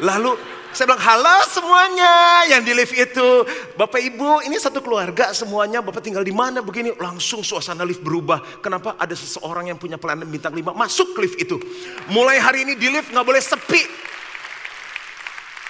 Lalu 0.02 0.34
saya 0.74 0.90
bilang, 0.90 1.06
halo 1.06 1.46
semuanya 1.46 2.14
yang 2.50 2.66
di 2.66 2.74
lift 2.74 2.98
itu. 2.98 3.46
Bapak 3.78 4.02
Ibu, 4.02 4.42
ini 4.50 4.58
satu 4.58 4.82
keluarga 4.82 5.30
semuanya. 5.30 5.78
Bapak 5.78 6.02
tinggal 6.02 6.26
di 6.26 6.34
mana 6.34 6.58
begini? 6.58 6.90
Langsung 6.98 7.46
suasana 7.46 7.86
lift 7.86 8.02
berubah. 8.02 8.42
Kenapa? 8.58 8.98
Ada 8.98 9.14
seseorang 9.14 9.70
yang 9.70 9.78
punya 9.78 9.94
pelayanan 9.94 10.26
bintang 10.26 10.50
5 10.50 10.74
masuk 10.74 11.14
ke 11.14 11.18
lift 11.22 11.38
itu. 11.38 11.62
Mulai 12.10 12.42
hari 12.42 12.66
ini 12.66 12.74
di 12.74 12.90
lift 12.90 13.14
nggak 13.14 13.22
boleh 13.22 13.38
sepi. 13.38 14.10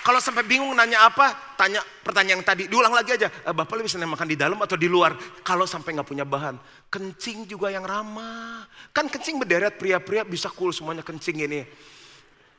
Kalau 0.05 0.21
sampai 0.21 0.45
bingung 0.45 0.69
nanya 0.77 1.09
apa, 1.09 1.57
tanya 1.57 1.81
pertanyaan 1.81 2.45
tadi, 2.45 2.69
diulang 2.69 2.93
lagi 2.93 3.17
aja. 3.17 3.25
E, 3.25 3.51
Bapak 3.57 3.81
lebih 3.81 3.89
senang 3.89 4.13
makan 4.13 4.29
di 4.29 4.37
dalam 4.37 4.61
atau 4.61 4.77
di 4.77 4.85
luar? 4.85 5.17
Kalau 5.41 5.65
sampai 5.65 5.97
nggak 5.97 6.05
punya 6.05 6.29
bahan, 6.29 6.61
kencing 6.93 7.49
juga 7.49 7.73
yang 7.73 7.89
ramah. 7.89 8.69
Kan 8.93 9.09
kencing 9.09 9.41
berderet 9.41 9.81
pria-pria 9.81 10.21
bisa 10.29 10.53
cool 10.53 10.77
semuanya 10.77 11.01
kencing 11.01 11.49
ini. 11.49 11.65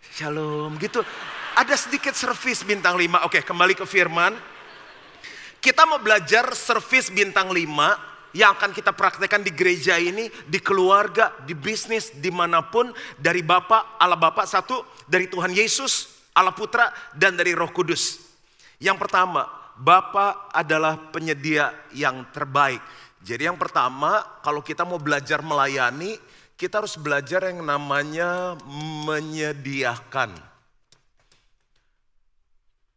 Shalom 0.09 0.73
gitu. 0.81 1.05
Ada 1.53 1.77
sedikit 1.77 2.17
servis 2.17 2.65
bintang 2.65 2.97
5. 2.97 3.29
Oke 3.29 3.45
kembali 3.45 3.77
ke 3.77 3.85
firman. 3.85 4.33
Kita 5.61 5.85
mau 5.85 6.01
belajar 6.01 6.49
servis 6.57 7.13
bintang 7.13 7.53
5 7.53 8.33
yang 8.33 8.57
akan 8.57 8.73
kita 8.73 8.89
praktekkan 8.89 9.45
di 9.45 9.53
gereja 9.53 10.01
ini, 10.01 10.33
di 10.49 10.57
keluarga, 10.57 11.29
di 11.45 11.53
bisnis, 11.53 12.09
di 12.09 12.33
mana 12.33 12.65
pun. 12.65 12.89
Dari 13.21 13.45
Bapak, 13.45 14.01
Allah 14.01 14.17
Bapak 14.17 14.49
satu, 14.49 14.81
dari 15.05 15.29
Tuhan 15.29 15.53
Yesus, 15.53 16.14
Allah 16.36 16.51
Putra 16.51 16.92
dan 17.15 17.39
dari 17.39 17.56
Roh 17.56 17.72
Kudus. 17.72 18.20
Yang 18.75 19.08
pertama, 19.08 19.48
Bapa 19.80 20.51
adalah 20.51 21.00
penyedia 21.12 21.72
yang 21.96 22.27
terbaik. 22.36 22.84
Jadi 23.24 23.48
yang 23.48 23.56
pertama, 23.56 24.22
kalau 24.44 24.60
kita 24.60 24.84
mau 24.84 25.00
belajar 25.00 25.39
melayani, 25.39 26.20
kita 26.60 26.84
harus 26.84 27.00
belajar 27.00 27.48
yang 27.48 27.63
namanya 27.63 28.60
menyediakan. 29.08 30.36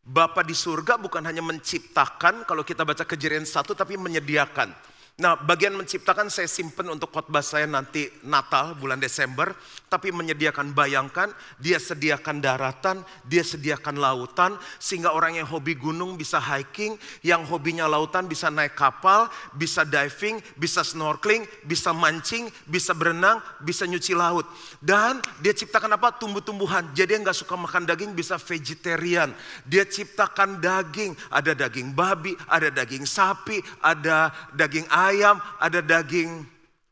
Bapa 0.08 0.40
di 0.40 0.56
surga 0.56 0.96
bukan 0.96 1.20
hanya 1.26 1.44
menciptakan, 1.44 2.42
kalau 2.48 2.64
kita 2.64 2.82
baca 2.86 3.04
kejadian 3.04 3.44
satu, 3.44 3.76
tapi 3.76 3.94
menyediakan. 4.00 4.72
Nah, 5.18 5.34
bagian 5.34 5.74
menciptakan 5.74 6.30
saya 6.30 6.46
simpen 6.46 6.86
untuk 6.94 7.10
khotbah 7.10 7.42
saya 7.42 7.66
nanti 7.66 8.06
Natal 8.22 8.78
bulan 8.78 9.02
Desember, 9.02 9.50
tapi 9.90 10.14
menyediakan 10.14 10.70
bayangkan, 10.70 11.34
dia 11.58 11.82
sediakan 11.82 12.38
daratan, 12.38 13.02
dia 13.26 13.42
sediakan 13.42 13.98
lautan 13.98 14.54
sehingga 14.78 15.10
orang 15.10 15.34
yang 15.34 15.50
hobi 15.50 15.74
gunung 15.74 16.14
bisa 16.14 16.38
hiking, 16.38 16.94
yang 17.26 17.42
hobinya 17.42 17.90
lautan 17.90 18.30
bisa 18.30 18.46
naik 18.46 18.78
kapal, 18.78 19.26
bisa 19.58 19.82
diving, 19.82 20.38
bisa 20.54 20.86
snorkeling, 20.86 21.42
bisa 21.66 21.90
mancing, 21.90 22.46
bisa 22.70 22.94
berenang, 22.94 23.42
bisa 23.58 23.90
nyuci 23.90 24.14
laut. 24.14 24.46
Dan 24.78 25.18
dia 25.42 25.50
ciptakan 25.50 25.98
apa? 25.98 26.14
Tumbuh-tumbuhan. 26.14 26.94
Jadi 26.94 27.18
yang 27.18 27.26
nggak 27.26 27.42
suka 27.42 27.58
makan 27.58 27.90
daging 27.90 28.14
bisa 28.14 28.38
vegetarian. 28.38 29.34
Dia 29.66 29.82
ciptakan 29.82 30.62
daging, 30.62 31.18
ada 31.26 31.58
daging 31.58 31.90
babi, 31.90 32.38
ada 32.46 32.70
daging 32.70 33.02
sapi, 33.02 33.58
ada 33.82 34.30
daging 34.54 34.86
ayam 34.86 35.07
ayam, 35.08 35.36
ada 35.56 35.80
daging. 35.80 36.44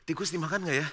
Tikus 0.07 0.33
dimakan 0.33 0.65
nggak 0.65 0.77
ya? 0.81 0.87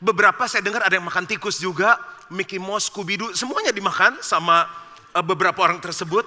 Beberapa 0.00 0.48
saya 0.48 0.64
dengar 0.64 0.84
ada 0.84 0.96
yang 0.96 1.04
makan 1.04 1.28
tikus 1.28 1.60
juga, 1.60 2.00
Mickey 2.32 2.56
Mouse, 2.56 2.88
Scooby-Doo, 2.88 3.36
semuanya 3.36 3.68
dimakan 3.68 4.16
sama 4.24 4.64
eh, 5.12 5.24
beberapa 5.24 5.60
orang 5.60 5.80
tersebut. 5.80 6.24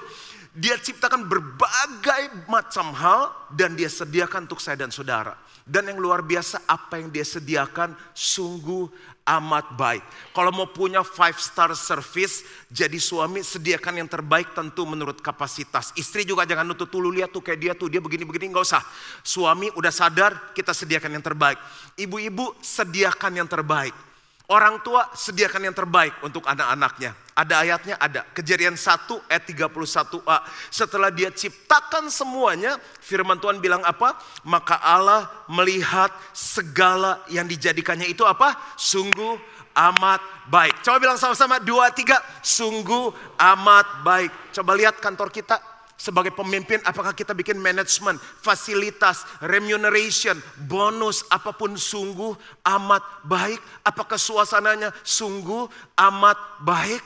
Dia 0.53 0.77
ciptakan 0.77 1.25
berbagai 1.25 2.45
macam 2.45 2.93
hal 2.93 3.33
dan 3.49 3.73
dia 3.73 3.89
sediakan 3.89 4.45
untuk 4.45 4.61
saya 4.61 4.77
dan 4.77 4.93
saudara. 4.93 5.33
Dan 5.65 5.89
yang 5.89 5.97
luar 5.97 6.21
biasa 6.21 6.69
apa 6.69 7.01
yang 7.01 7.09
dia 7.09 7.25
sediakan 7.25 7.97
sungguh 8.13 9.12
amat 9.23 9.79
baik. 9.79 10.03
Kalau 10.35 10.51
mau 10.51 10.67
punya 10.67 10.99
five 11.01 11.39
star 11.39 11.71
service, 11.79 12.43
jadi 12.67 12.99
suami 12.99 13.39
sediakan 13.39 14.03
yang 14.03 14.09
terbaik 14.11 14.51
tentu 14.51 14.83
menurut 14.83 15.23
kapasitas. 15.23 15.95
Istri 15.95 16.27
juga 16.27 16.43
jangan 16.43 16.67
nutut 16.67 16.91
dulu 16.91 17.07
lihat 17.11 17.31
tuh 17.31 17.39
kayak 17.39 17.59
dia 17.59 17.73
tuh 17.73 17.87
dia 17.87 18.03
begini-begini 18.03 18.51
nggak 18.51 18.67
usah. 18.67 18.83
Suami 19.23 19.71
udah 19.79 19.91
sadar 19.95 20.51
kita 20.51 20.75
sediakan 20.75 21.15
yang 21.15 21.23
terbaik. 21.23 21.57
Ibu-ibu 21.95 22.59
sediakan 22.59 23.39
yang 23.39 23.47
terbaik. 23.47 24.12
Orang 24.53 24.85
tua 24.85 25.09
sediakan 25.17 25.65
yang 25.65 25.73
terbaik 25.73 26.13
untuk 26.21 26.45
anak-anaknya. 26.45 27.17
Ada 27.33 27.65
ayatnya 27.65 27.95
ada. 27.97 28.21
Kejadian 28.37 28.77
1 28.77 29.25
ayat 29.25 29.49
31a. 29.49 30.37
Setelah 30.69 31.09
dia 31.09 31.33
ciptakan 31.33 32.13
semuanya, 32.13 32.77
firman 33.01 33.41
Tuhan 33.41 33.57
bilang 33.57 33.81
apa? 33.81 34.13
Maka 34.45 34.77
Allah 34.77 35.25
melihat 35.49 36.13
segala 36.37 37.25
yang 37.33 37.49
dijadikannya 37.49 38.05
itu 38.13 38.21
apa? 38.29 38.53
Sungguh 38.77 39.41
amat 39.73 40.21
baik. 40.53 40.85
Coba 40.85 41.01
bilang 41.01 41.17
sama-sama 41.17 41.57
dua 41.57 41.89
tiga. 41.89 42.21
Sungguh 42.45 43.09
amat 43.41 44.05
baik. 44.05 44.53
Coba 44.53 44.77
lihat 44.77 45.01
kantor 45.01 45.33
kita 45.33 45.72
sebagai 46.03 46.35
pemimpin 46.35 46.83
apakah 46.83 47.15
kita 47.15 47.31
bikin 47.31 47.55
manajemen, 47.55 48.19
fasilitas, 48.19 49.23
remuneration, 49.39 50.35
bonus 50.67 51.23
apa 51.31 51.55
pun 51.55 51.79
sungguh 51.79 52.35
amat 52.67 53.23
baik? 53.23 53.63
Apakah 53.87 54.19
suasananya 54.19 54.91
sungguh 55.07 55.71
amat 55.95 56.35
baik? 56.59 56.99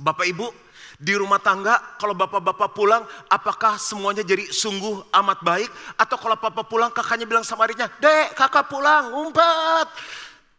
Bapak 0.00 0.24
Ibu, 0.32 0.48
di 0.96 1.12
rumah 1.12 1.36
tangga 1.44 1.76
kalau 2.00 2.16
bapak-bapak 2.16 2.72
pulang 2.72 3.04
apakah 3.28 3.76
semuanya 3.76 4.24
jadi 4.24 4.48
sungguh 4.48 5.12
amat 5.12 5.44
baik 5.44 5.68
atau 6.00 6.16
kalau 6.16 6.36
papa 6.40 6.64
pulang 6.64 6.88
kakaknya 6.88 7.28
bilang 7.28 7.44
sama 7.44 7.68
adiknya 7.68 7.92
dek 8.00 8.32
kakak 8.32 8.64
pulang 8.64 9.12
umpat 9.12 9.92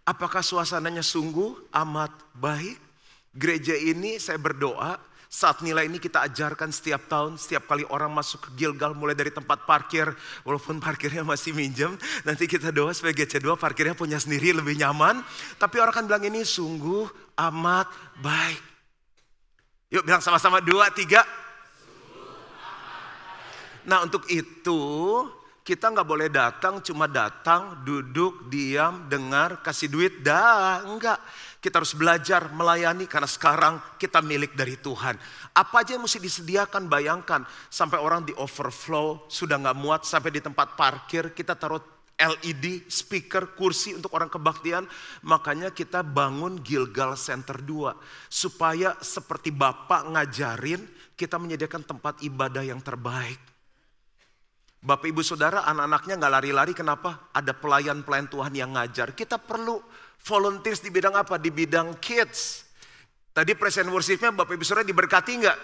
apakah 0.05 0.45
suasananya 0.45 1.01
sungguh 1.01 1.73
amat 1.73 2.13
baik 2.37 2.77
gereja 3.33 3.73
ini 3.73 4.21
saya 4.21 4.37
berdoa 4.37 5.06
saat 5.27 5.59
nilai 5.59 5.91
ini 5.91 5.99
kita 5.99 6.23
ajarkan 6.23 6.71
setiap 6.71 7.11
tahun, 7.11 7.35
setiap 7.35 7.67
kali 7.67 7.83
orang 7.91 8.07
masuk 8.15 8.47
ke 8.47 8.49
Gilgal 8.63 8.95
mulai 8.95 9.11
dari 9.11 9.27
tempat 9.27 9.67
parkir, 9.67 10.07
walaupun 10.47 10.79
parkirnya 10.79 11.21
masih 11.27 11.51
minjem, 11.51 11.99
nanti 12.23 12.47
kita 12.47 12.71
doa 12.71 12.95
supaya 12.95 13.11
GC2 13.11 13.59
parkirnya 13.59 13.93
punya 13.93 14.15
sendiri 14.17 14.55
lebih 14.55 14.79
nyaman. 14.79 15.19
Tapi 15.59 15.83
orang 15.83 15.91
akan 15.91 16.05
bilang 16.07 16.23
ini 16.31 16.47
sungguh 16.47 17.11
amat 17.37 17.91
baik. 18.23 18.63
Yuk 19.91 20.03
bilang 20.03 20.23
sama-sama 20.23 20.63
dua, 20.63 20.91
tiga. 20.95 21.23
Nah 23.87 24.03
untuk 24.03 24.27
itu 24.27 24.79
kita 25.67 25.91
nggak 25.91 26.07
boleh 26.07 26.31
datang 26.31 26.79
cuma 26.79 27.11
datang, 27.11 27.83
duduk, 27.83 28.47
diam, 28.47 29.03
dengar, 29.11 29.59
kasih 29.59 29.91
duit, 29.91 30.23
dah 30.23 30.79
enggak. 30.87 31.19
Kita 31.59 31.83
harus 31.83 31.91
belajar 31.91 32.47
melayani 32.55 33.03
karena 33.03 33.27
sekarang 33.27 33.75
kita 33.99 34.23
milik 34.23 34.55
dari 34.55 34.79
Tuhan. 34.79 35.19
Apa 35.51 35.83
aja 35.83 35.99
yang 35.99 36.07
mesti 36.07 36.23
disediakan 36.23 36.87
bayangkan. 36.87 37.43
Sampai 37.67 37.99
orang 37.99 38.23
di 38.23 38.31
overflow 38.39 39.27
sudah 39.27 39.59
nggak 39.59 39.75
muat 39.75 40.07
sampai 40.07 40.31
di 40.31 40.39
tempat 40.39 40.79
parkir 40.79 41.35
kita 41.35 41.59
taruh 41.59 41.83
LED, 42.15 42.87
speaker, 42.87 43.51
kursi 43.51 43.91
untuk 43.91 44.15
orang 44.15 44.31
kebaktian. 44.31 44.87
Makanya 45.27 45.75
kita 45.75 45.99
bangun 45.99 46.63
Gilgal 46.63 47.19
Center 47.19 47.59
2. 47.59 47.91
Supaya 48.31 48.95
seperti 49.03 49.51
Bapak 49.51 50.15
ngajarin, 50.15 50.87
kita 51.19 51.35
menyediakan 51.35 51.83
tempat 51.83 52.23
ibadah 52.23 52.63
yang 52.63 52.79
terbaik. 52.79 53.56
Bapak 54.77 55.09
ibu 55.09 55.25
saudara 55.25 55.65
anak-anaknya 55.65 56.21
nggak 56.21 56.33
lari-lari 56.37 56.73
kenapa? 56.77 57.33
Ada 57.33 57.57
pelayan-pelayan 57.57 58.29
Tuhan 58.29 58.53
yang 58.53 58.77
ngajar. 58.77 59.17
Kita 59.17 59.41
perlu 59.41 59.81
volunteers 60.21 60.85
di 60.85 60.93
bidang 60.93 61.17
apa? 61.17 61.41
Di 61.41 61.49
bidang 61.49 61.97
kids. 61.97 62.67
Tadi 63.33 63.53
present 63.57 63.89
worshipnya 63.89 64.33
Bapak 64.33 64.53
Ibu 64.53 64.65
Saudara 64.65 64.85
diberkati 64.85 65.31
nggak? 65.41 65.57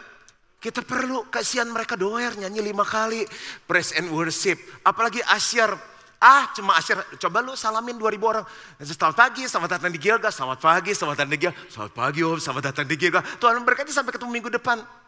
Kita 0.58 0.80
perlu 0.82 1.28
kasihan 1.28 1.68
mereka 1.68 2.00
doer 2.00 2.34
nyanyi 2.40 2.64
lima 2.64 2.88
kali 2.88 3.28
present 3.70 4.10
worship. 4.10 4.58
Apalagi 4.82 5.22
asyar. 5.30 5.78
Ah 6.24 6.48
cuma 6.56 6.80
asyar, 6.80 7.04
coba 7.20 7.44
lu 7.44 7.52
salamin 7.52 8.00
2000 8.00 8.16
orang. 8.24 8.46
Selamat 8.80 9.28
pagi, 9.28 9.44
selamat 9.44 9.70
datang 9.76 9.92
di 9.92 10.00
Gilga, 10.00 10.32
selamat 10.32 10.60
pagi, 10.64 10.92
selamat 10.96 11.16
datang 11.20 11.32
di 11.36 11.38
Gilga. 11.44 11.60
Selamat 11.68 11.94
pagi 12.00 12.20
om, 12.24 12.40
selamat 12.40 12.64
datang 12.64 12.86
di 12.88 12.96
Gilga. 12.96 13.20
Tuhan 13.44 13.54
memberkati 13.60 13.92
sampai 13.92 14.16
ketemu 14.16 14.32
minggu 14.32 14.50
depan. 14.56 15.03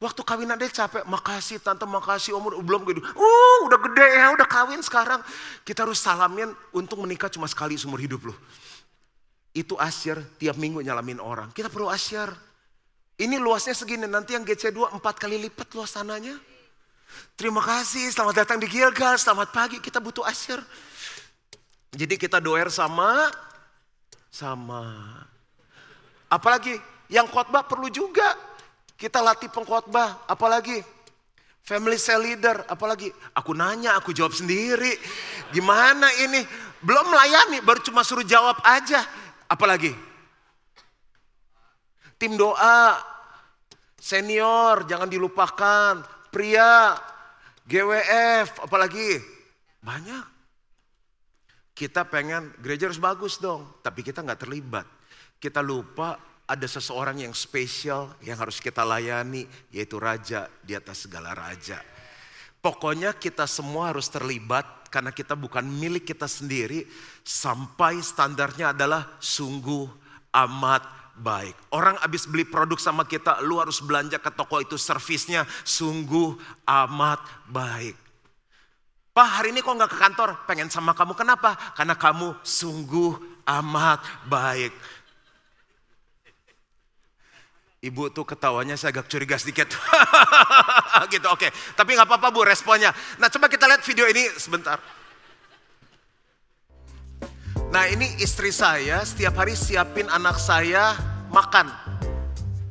Waktu 0.00 0.24
kawin 0.24 0.48
ada 0.48 0.64
capek, 0.64 1.04
makasih 1.04 1.60
tante, 1.60 1.84
makasih 1.84 2.32
umur 2.32 2.56
belum 2.64 2.88
gitu. 2.88 3.04
Uh, 3.04 3.68
udah 3.68 3.76
gede 3.84 4.08
ya, 4.16 4.32
udah 4.32 4.48
kawin 4.48 4.80
sekarang. 4.80 5.20
Kita 5.60 5.84
harus 5.84 6.00
salamin 6.00 6.56
untuk 6.72 7.04
menikah 7.04 7.28
cuma 7.28 7.44
sekali 7.44 7.76
seumur 7.76 8.00
hidup 8.00 8.32
loh. 8.32 8.38
Itu 9.52 9.76
asyir 9.76 10.16
tiap 10.40 10.56
minggu 10.56 10.80
nyalamin 10.80 11.20
orang. 11.20 11.52
Kita 11.52 11.68
perlu 11.68 11.92
asyir. 11.92 12.32
Ini 13.20 13.36
luasnya 13.36 13.76
segini, 13.76 14.08
nanti 14.08 14.32
yang 14.32 14.40
GC2 14.48 14.96
empat 14.96 15.20
kali 15.20 15.36
lipat 15.36 15.68
luas 15.76 15.92
tanahnya. 15.92 16.40
Terima 17.36 17.60
kasih, 17.60 18.08
selamat 18.08 18.40
datang 18.40 18.56
di 18.56 18.72
Gilgal, 18.72 19.20
selamat 19.20 19.52
pagi, 19.52 19.84
kita 19.84 20.00
butuh 20.00 20.24
asyir. 20.24 20.64
Jadi 21.92 22.16
kita 22.16 22.40
doer 22.40 22.72
sama 22.72 23.28
sama. 24.32 25.12
Apalagi 26.32 26.78
yang 27.12 27.28
khotbah 27.28 27.68
perlu 27.68 27.92
juga 27.92 28.48
kita 29.00 29.24
latih 29.24 29.48
pengkhotbah, 29.48 30.28
apalagi 30.28 30.84
family 31.64 31.96
cell 31.96 32.20
leader, 32.20 32.68
apalagi 32.68 33.08
aku 33.32 33.56
nanya, 33.56 33.96
aku 33.96 34.12
jawab 34.12 34.36
sendiri. 34.36 34.92
Gimana 35.56 36.12
ini? 36.20 36.44
Belum 36.84 37.08
melayani, 37.08 37.64
baru 37.64 37.80
cuma 37.80 38.04
suruh 38.04 38.28
jawab 38.28 38.60
aja. 38.60 39.00
Apalagi 39.48 39.96
tim 42.20 42.36
doa, 42.36 43.00
senior 43.96 44.84
jangan 44.84 45.08
dilupakan, 45.08 46.04
pria, 46.28 46.92
GWF, 47.64 48.68
apalagi 48.68 49.16
banyak. 49.80 50.28
Kita 51.72 52.04
pengen 52.04 52.52
gereja 52.60 52.92
harus 52.92 53.00
bagus 53.00 53.40
dong, 53.40 53.80
tapi 53.80 54.04
kita 54.04 54.20
nggak 54.20 54.44
terlibat. 54.44 54.84
Kita 55.40 55.64
lupa 55.64 56.20
ada 56.50 56.66
seseorang 56.66 57.22
yang 57.22 57.30
spesial 57.30 58.10
yang 58.26 58.34
harus 58.34 58.58
kita 58.58 58.82
layani, 58.82 59.46
yaitu 59.70 60.02
Raja 60.02 60.50
di 60.66 60.74
atas 60.74 61.06
segala 61.06 61.30
Raja. 61.30 61.78
Pokoknya 62.58 63.14
kita 63.14 63.46
semua 63.46 63.94
harus 63.94 64.10
terlibat 64.10 64.90
karena 64.90 65.14
kita 65.14 65.38
bukan 65.38 65.62
milik 65.62 66.10
kita 66.10 66.26
sendiri 66.26 66.84
sampai 67.22 68.02
standarnya 68.02 68.74
adalah 68.74 69.06
sungguh 69.22 69.86
amat 70.34 70.82
baik. 71.14 71.54
Orang 71.70 71.96
habis 72.02 72.26
beli 72.26 72.42
produk 72.42 72.76
sama 72.82 73.06
kita, 73.06 73.38
lu 73.46 73.62
harus 73.62 73.78
belanja 73.78 74.18
ke 74.18 74.28
toko 74.34 74.58
itu 74.58 74.74
servisnya 74.74 75.46
sungguh 75.62 76.34
amat 76.66 77.22
baik. 77.46 77.94
Pak 79.10 79.28
hari 79.40 79.50
ini 79.50 79.60
kok 79.60 79.74
nggak 79.74 79.90
ke 79.90 79.98
kantor? 79.98 80.30
Pengen 80.46 80.70
sama 80.70 80.94
kamu. 80.94 81.18
Kenapa? 81.18 81.54
Karena 81.74 81.98
kamu 81.98 82.40
sungguh 82.46 83.42
amat 83.46 84.00
baik. 84.30 84.70
Ibu 87.80 88.12
tuh 88.12 88.28
ketawanya 88.28 88.76
saya 88.76 88.92
agak 88.92 89.08
curiga 89.08 89.40
sedikit. 89.40 89.72
gitu 91.12 91.24
oke. 91.32 91.48
Okay. 91.48 91.50
Tapi 91.72 91.96
nggak 91.96 92.04
apa-apa 92.04 92.28
bu 92.28 92.44
responnya. 92.44 92.92
Nah 93.16 93.32
coba 93.32 93.48
kita 93.48 93.64
lihat 93.64 93.80
video 93.80 94.04
ini 94.04 94.28
sebentar. 94.36 94.76
Nah 97.72 97.88
ini 97.88 98.20
istri 98.20 98.52
saya 98.52 99.00
setiap 99.00 99.32
hari 99.40 99.56
siapin 99.56 100.12
anak 100.12 100.36
saya 100.36 100.92
makan. 101.32 101.72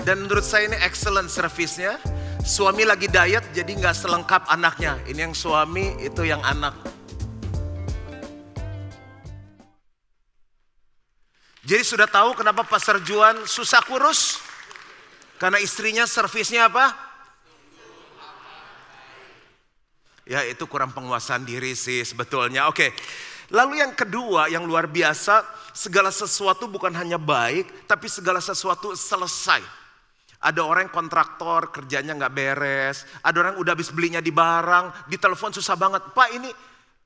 Dan 0.06 0.30
menurut 0.30 0.46
saya 0.46 0.70
ini 0.70 0.78
excellent 0.86 1.34
service-nya. 1.34 1.98
Suami 2.46 2.86
lagi 2.86 3.10
diet 3.10 3.50
jadi 3.50 3.66
nggak 3.66 3.98
selengkap 3.98 4.46
anaknya. 4.46 5.01
Ini 5.10 5.25
yang 5.25 5.34
suami, 5.34 5.98
itu 6.06 6.22
yang 6.22 6.46
anak. 6.46 6.78
Jadi 11.66 11.82
sudah 11.82 12.06
tahu 12.06 12.38
kenapa 12.38 12.62
Pastor 12.62 13.01
Juan 13.01 13.50
susah 13.50 13.82
kurus? 13.82 14.49
Karena 15.39 15.58
istrinya 15.63 16.03
servisnya 16.03 16.67
apa? 16.67 16.91
Ya 20.29 20.46
itu 20.46 20.67
kurang 20.69 20.93
penguasaan 20.93 21.48
diri 21.48 21.74
sih 21.74 22.05
sebetulnya. 22.05 22.69
Oke. 22.69 22.93
Lalu 23.50 23.81
yang 23.81 23.98
kedua 23.98 24.46
yang 24.46 24.62
luar 24.67 24.86
biasa, 24.86 25.41
segala 25.74 26.13
sesuatu 26.13 26.69
bukan 26.69 26.93
hanya 26.93 27.17
baik, 27.17 27.89
tapi 27.89 28.05
segala 28.05 28.38
sesuatu 28.38 28.93
selesai. 28.93 29.65
Ada 30.39 30.62
orang 30.62 30.86
yang 30.86 30.93
kontraktor 30.93 31.74
kerjanya 31.74 32.13
nggak 32.13 32.36
beres. 32.36 33.10
Ada 33.25 33.38
orang 33.41 33.55
udah 33.58 33.74
habis 33.74 33.89
belinya 33.89 34.22
di 34.22 34.29
barang, 34.29 35.10
di 35.10 35.17
telepon 35.17 35.50
susah 35.50 35.74
banget. 35.74 36.13
Pak 36.13 36.29
ini, 36.29 36.51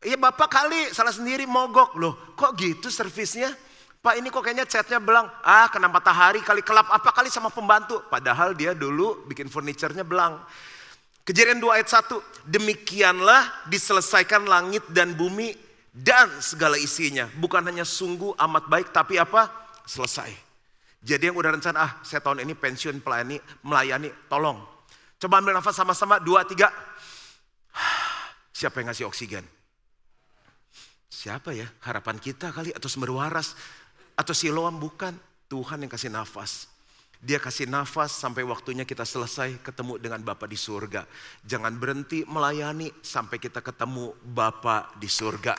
ya 0.04 0.20
bapak 0.20 0.50
kali 0.52 0.92
salah 0.92 1.16
sendiri 1.16 1.48
mogok 1.48 1.96
loh. 1.96 2.36
Kok 2.36 2.52
gitu 2.60 2.92
servisnya? 2.92 3.56
Pak 4.04 4.20
ini 4.20 4.28
kok 4.28 4.44
kayaknya 4.44 4.68
chatnya 4.68 5.00
belang. 5.00 5.32
Ah 5.48 5.72
kena 5.72 5.88
matahari 5.88 6.44
kali 6.44 6.60
kelap 6.60 6.92
apa 6.92 7.08
kali 7.16 7.32
sama 7.32 7.48
pembantu. 7.48 8.04
Padahal 8.12 8.52
dia 8.52 8.76
dulu 8.76 9.24
bikin 9.32 9.48
furniturnya 9.48 10.04
belang. 10.04 10.44
Kejadian 11.24 11.64
2 11.64 11.72
ayat 11.72 11.88
1. 11.88 12.52
Demikianlah 12.52 13.64
diselesaikan 13.72 14.44
langit 14.44 14.84
dan 14.92 15.16
bumi 15.16 15.56
dan 15.96 16.28
segala 16.44 16.76
isinya. 16.76 17.32
Bukan 17.40 17.64
hanya 17.64 17.88
sungguh 17.88 18.36
amat 18.44 18.68
baik 18.68 18.92
tapi 18.92 19.16
apa? 19.16 19.48
Selesai. 19.88 20.36
Jadi 21.00 21.32
yang 21.32 21.40
udah 21.40 21.56
rencana, 21.56 21.78
ah 21.80 21.92
saya 22.04 22.20
tahun 22.20 22.44
ini 22.44 22.60
pensiun 22.60 23.00
pelayani, 23.00 23.40
melayani, 23.64 24.12
tolong. 24.32 24.60
Coba 25.20 25.40
ambil 25.40 25.56
nafas 25.56 25.76
sama-sama, 25.76 26.20
dua, 26.20 26.48
tiga. 26.48 26.72
Siapa 28.60 28.80
yang 28.80 28.92
ngasih 28.92 29.08
oksigen? 29.12 29.44
Siapa 31.12 31.52
ya? 31.52 31.68
Harapan 31.84 32.20
kita 32.24 32.56
kali, 32.56 32.72
atau 32.72 32.88
sumber 32.88 33.12
waras, 33.12 33.52
atau 34.18 34.34
siloam 34.36 34.78
bukan. 34.78 35.16
Tuhan 35.52 35.86
yang 35.86 35.92
kasih 35.92 36.10
nafas. 36.10 36.66
Dia 37.24 37.38
kasih 37.40 37.70
nafas 37.70 38.12
sampai 38.12 38.44
waktunya 38.44 38.84
kita 38.84 39.06
selesai 39.08 39.62
ketemu 39.64 39.96
dengan 40.02 40.20
Bapa 40.26 40.50
di 40.50 40.58
surga. 40.58 41.06
Jangan 41.46 41.78
berhenti 41.78 42.26
melayani 42.26 42.90
sampai 43.00 43.38
kita 43.40 43.62
ketemu 43.62 44.12
Bapa 44.28 44.92
di 44.98 45.08
surga. 45.08 45.56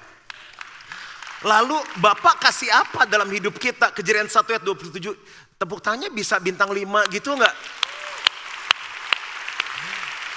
Lalu 1.46 1.78
Bapak 2.02 2.42
kasih 2.42 2.68
apa 2.68 3.08
dalam 3.08 3.30
hidup 3.30 3.56
kita? 3.56 3.94
Kejadian 3.96 4.28
1 4.28 4.44
ayat 4.44 4.64
27. 4.66 5.14
Tepuk 5.56 5.80
tangannya 5.80 6.10
bisa 6.10 6.36
bintang 6.42 6.68
5 6.68 7.06
gitu 7.14 7.32
enggak? 7.32 7.54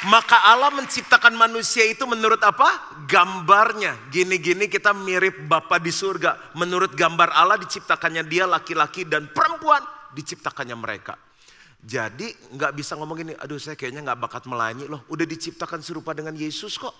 Maka 0.07 0.39
Allah 0.47 0.71
menciptakan 0.71 1.35
manusia 1.35 1.83
itu 1.83 2.07
menurut 2.07 2.39
apa? 2.39 2.95
Gambarnya. 3.11 4.07
Gini-gini 4.07 4.71
kita 4.71 4.95
mirip 4.95 5.35
Bapa 5.51 5.83
di 5.83 5.91
surga. 5.91 6.55
Menurut 6.55 6.95
gambar 6.95 7.35
Allah 7.35 7.59
diciptakannya 7.59 8.23
dia 8.23 8.47
laki-laki 8.47 9.03
dan 9.03 9.27
perempuan 9.27 9.83
diciptakannya 10.15 10.79
mereka. 10.79 11.19
Jadi 11.83 12.31
nggak 12.55 12.71
bisa 12.73 12.95
ngomong 12.95 13.15
gini, 13.19 13.33
aduh 13.37 13.59
saya 13.59 13.75
kayaknya 13.75 14.01
nggak 14.07 14.19
bakat 14.23 14.43
melayani 14.47 14.87
loh. 14.87 15.03
Udah 15.11 15.27
diciptakan 15.27 15.83
serupa 15.83 16.15
dengan 16.15 16.33
Yesus 16.33 16.79
kok. 16.79 16.95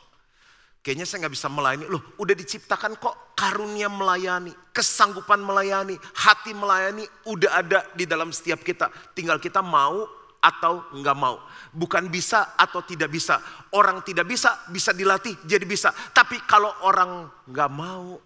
Kayaknya 0.83 1.05
saya 1.07 1.17
nggak 1.25 1.35
bisa 1.35 1.47
melayani. 1.51 1.85
Loh, 1.91 2.15
udah 2.19 2.35
diciptakan 2.35 2.95
kok 2.95 3.35
karunia 3.35 3.91
melayani, 3.91 4.51
kesanggupan 4.71 5.43
melayani, 5.43 5.99
hati 6.15 6.55
melayani 6.55 7.03
udah 7.27 7.51
ada 7.51 7.79
di 7.91 8.07
dalam 8.07 8.31
setiap 8.31 8.63
kita. 8.63 8.87
Tinggal 9.11 9.39
kita 9.39 9.59
mau 9.59 10.16
atau 10.41 10.87
nggak 10.93 11.17
mau. 11.17 11.41
Bukan 11.73 12.07
bisa 12.07 12.57
atau 12.57 12.81
tidak 12.85 13.11
bisa. 13.13 13.41
Orang 13.73 14.01
tidak 14.05 14.29
bisa, 14.29 14.65
bisa 14.69 14.91
dilatih 14.93 15.35
jadi 15.45 15.65
bisa. 15.65 15.91
Tapi 15.91 16.41
kalau 16.45 16.71
orang 16.85 17.27
nggak 17.49 17.71
mau, 17.71 18.17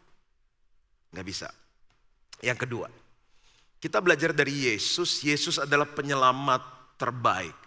nggak 1.12 1.28
bisa. 1.28 1.48
Yang 2.42 2.66
kedua, 2.66 2.88
kita 3.82 4.02
belajar 4.02 4.34
dari 4.34 4.72
Yesus. 4.72 5.26
Yesus 5.26 5.58
adalah 5.62 5.90
penyelamat 5.90 6.96
terbaik. 6.98 7.58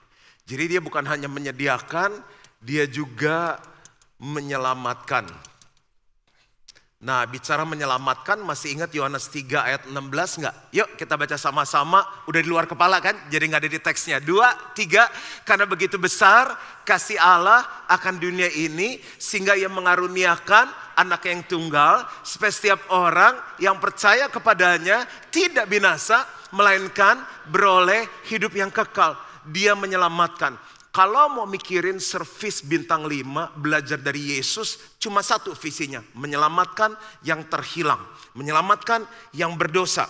Jadi 0.45 0.77
dia 0.77 0.81
bukan 0.83 1.03
hanya 1.09 1.27
menyediakan, 1.27 2.21
dia 2.61 2.85
juga 2.85 3.59
menyelamatkan. 4.21 5.54
Nah 7.05 7.29
bicara 7.29 7.69
menyelamatkan 7.69 8.41
masih 8.41 8.81
ingat 8.81 8.89
Yohanes 8.97 9.29
3 9.29 9.45
ayat 9.61 9.83
16 9.93 10.41
enggak? 10.41 10.57
Yuk 10.73 10.89
kita 10.97 11.21
baca 11.21 11.37
sama-sama, 11.37 12.01
udah 12.25 12.41
di 12.41 12.49
luar 12.49 12.65
kepala 12.65 12.97
kan? 13.05 13.13
Jadi 13.29 13.45
nggak 13.45 13.61
ada 13.61 13.69
di 13.69 13.77
teksnya. 13.77 14.25
Dua, 14.25 14.49
tiga, 14.73 15.13
karena 15.45 15.69
begitu 15.69 16.01
besar 16.01 16.57
kasih 16.89 17.21
Allah 17.21 17.61
akan 17.93 18.17
dunia 18.17 18.49
ini 18.49 18.97
sehingga 19.21 19.53
ia 19.53 19.69
mengaruniakan 19.69 20.97
anak 20.97 21.29
yang 21.29 21.45
tunggal 21.45 22.09
supaya 22.25 22.49
setiap 22.49 22.81
orang 22.89 23.37
yang 23.61 23.77
percaya 23.77 24.33
kepadanya 24.33 25.05
tidak 25.29 25.69
binasa 25.69 26.25
melainkan 26.57 27.21
beroleh 27.53 28.09
hidup 28.33 28.57
yang 28.57 28.73
kekal. 28.73 29.13
Dia 29.45 29.77
menyelamatkan. 29.77 30.57
Kalau 30.95 31.27
mau 31.27 31.43
mikirin 31.43 31.99
servis 31.99 32.63
bintang 32.63 33.03
5, 33.03 33.59
belajar 33.59 33.99
dari 33.99 34.39
Yesus, 34.39 34.95
cuma 35.03 35.27
satu 35.27 35.51
visinya. 35.51 35.99
Menyelamatkan 36.15 36.95
yang 37.27 37.43
terhilang. 37.51 37.99
Menyelamatkan 38.39 39.03
yang 39.35 39.59
berdosa. 39.59 40.07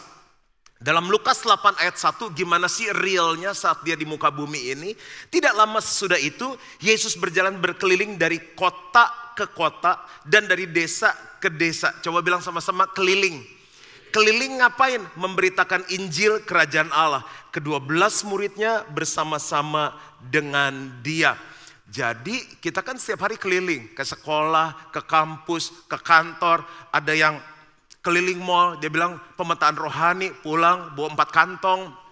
Dalam 0.76 1.08
Lukas 1.08 1.40
8 1.40 1.80
ayat 1.80 1.96
1, 1.96 2.28
gimana 2.36 2.68
sih 2.68 2.92
realnya 2.92 3.56
saat 3.56 3.80
dia 3.80 3.96
di 3.96 4.04
muka 4.04 4.28
bumi 4.28 4.76
ini? 4.76 4.92
Tidak 5.32 5.56
lama 5.56 5.80
sesudah 5.80 6.20
itu, 6.20 6.52
Yesus 6.84 7.16
berjalan 7.16 7.56
berkeliling 7.56 8.20
dari 8.20 8.52
kota 8.52 9.08
ke 9.32 9.48
kota 9.56 10.04
dan 10.28 10.44
dari 10.44 10.68
desa 10.68 11.16
ke 11.40 11.48
desa. 11.48 11.96
Coba 12.04 12.20
bilang 12.20 12.44
sama-sama 12.44 12.84
keliling. 12.92 13.53
Keliling 14.14 14.62
ngapain? 14.62 15.02
Memberitakan 15.18 15.90
Injil 15.90 16.46
kerajaan 16.46 16.94
Allah. 16.94 17.26
Kedua 17.50 17.82
belas 17.82 18.22
muridnya 18.22 18.86
bersama-sama 18.94 19.90
dengan 20.22 21.02
dia. 21.02 21.34
Jadi 21.90 22.38
kita 22.62 22.78
kan 22.86 22.94
setiap 22.94 23.26
hari 23.26 23.34
keliling 23.34 23.90
ke 23.90 24.06
sekolah, 24.06 24.94
ke 24.94 25.02
kampus, 25.02 25.74
ke 25.90 25.98
kantor. 25.98 26.62
Ada 26.94 27.10
yang 27.10 27.42
keliling 28.06 28.38
mall, 28.38 28.78
dia 28.78 28.86
bilang 28.86 29.18
pemetaan 29.34 29.74
rohani, 29.74 30.30
pulang 30.46 30.94
bawa 30.94 31.18
empat 31.18 31.34
kantong. 31.34 32.03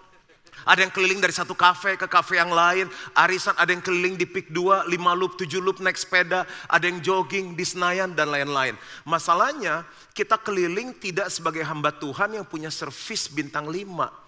Ada 0.63 0.87
yang 0.87 0.93
keliling 0.95 1.19
dari 1.19 1.35
satu 1.35 1.51
kafe 1.53 1.99
ke 1.99 2.07
kafe 2.07 2.39
yang 2.39 2.51
lain. 2.51 2.87
Arisan 3.15 3.55
ada 3.59 3.71
yang 3.71 3.83
keliling 3.83 4.15
di 4.15 4.23
pik 4.23 4.51
2, 4.51 4.87
5 4.87 5.19
loop, 5.19 5.35
7 5.35 5.59
loop 5.59 5.83
naik 5.83 5.99
sepeda. 5.99 6.47
Ada 6.71 6.87
yang 6.87 6.99
jogging 7.03 7.55
di 7.55 7.65
Senayan 7.67 8.15
dan 8.15 8.31
lain-lain. 8.31 8.79
Masalahnya 9.03 9.83
kita 10.15 10.39
keliling 10.39 10.95
tidak 10.97 11.27
sebagai 11.27 11.61
hamba 11.67 11.91
Tuhan 11.91 12.39
yang 12.39 12.45
punya 12.47 12.71
servis 12.71 13.27
bintang 13.27 13.67
5. 13.67 14.23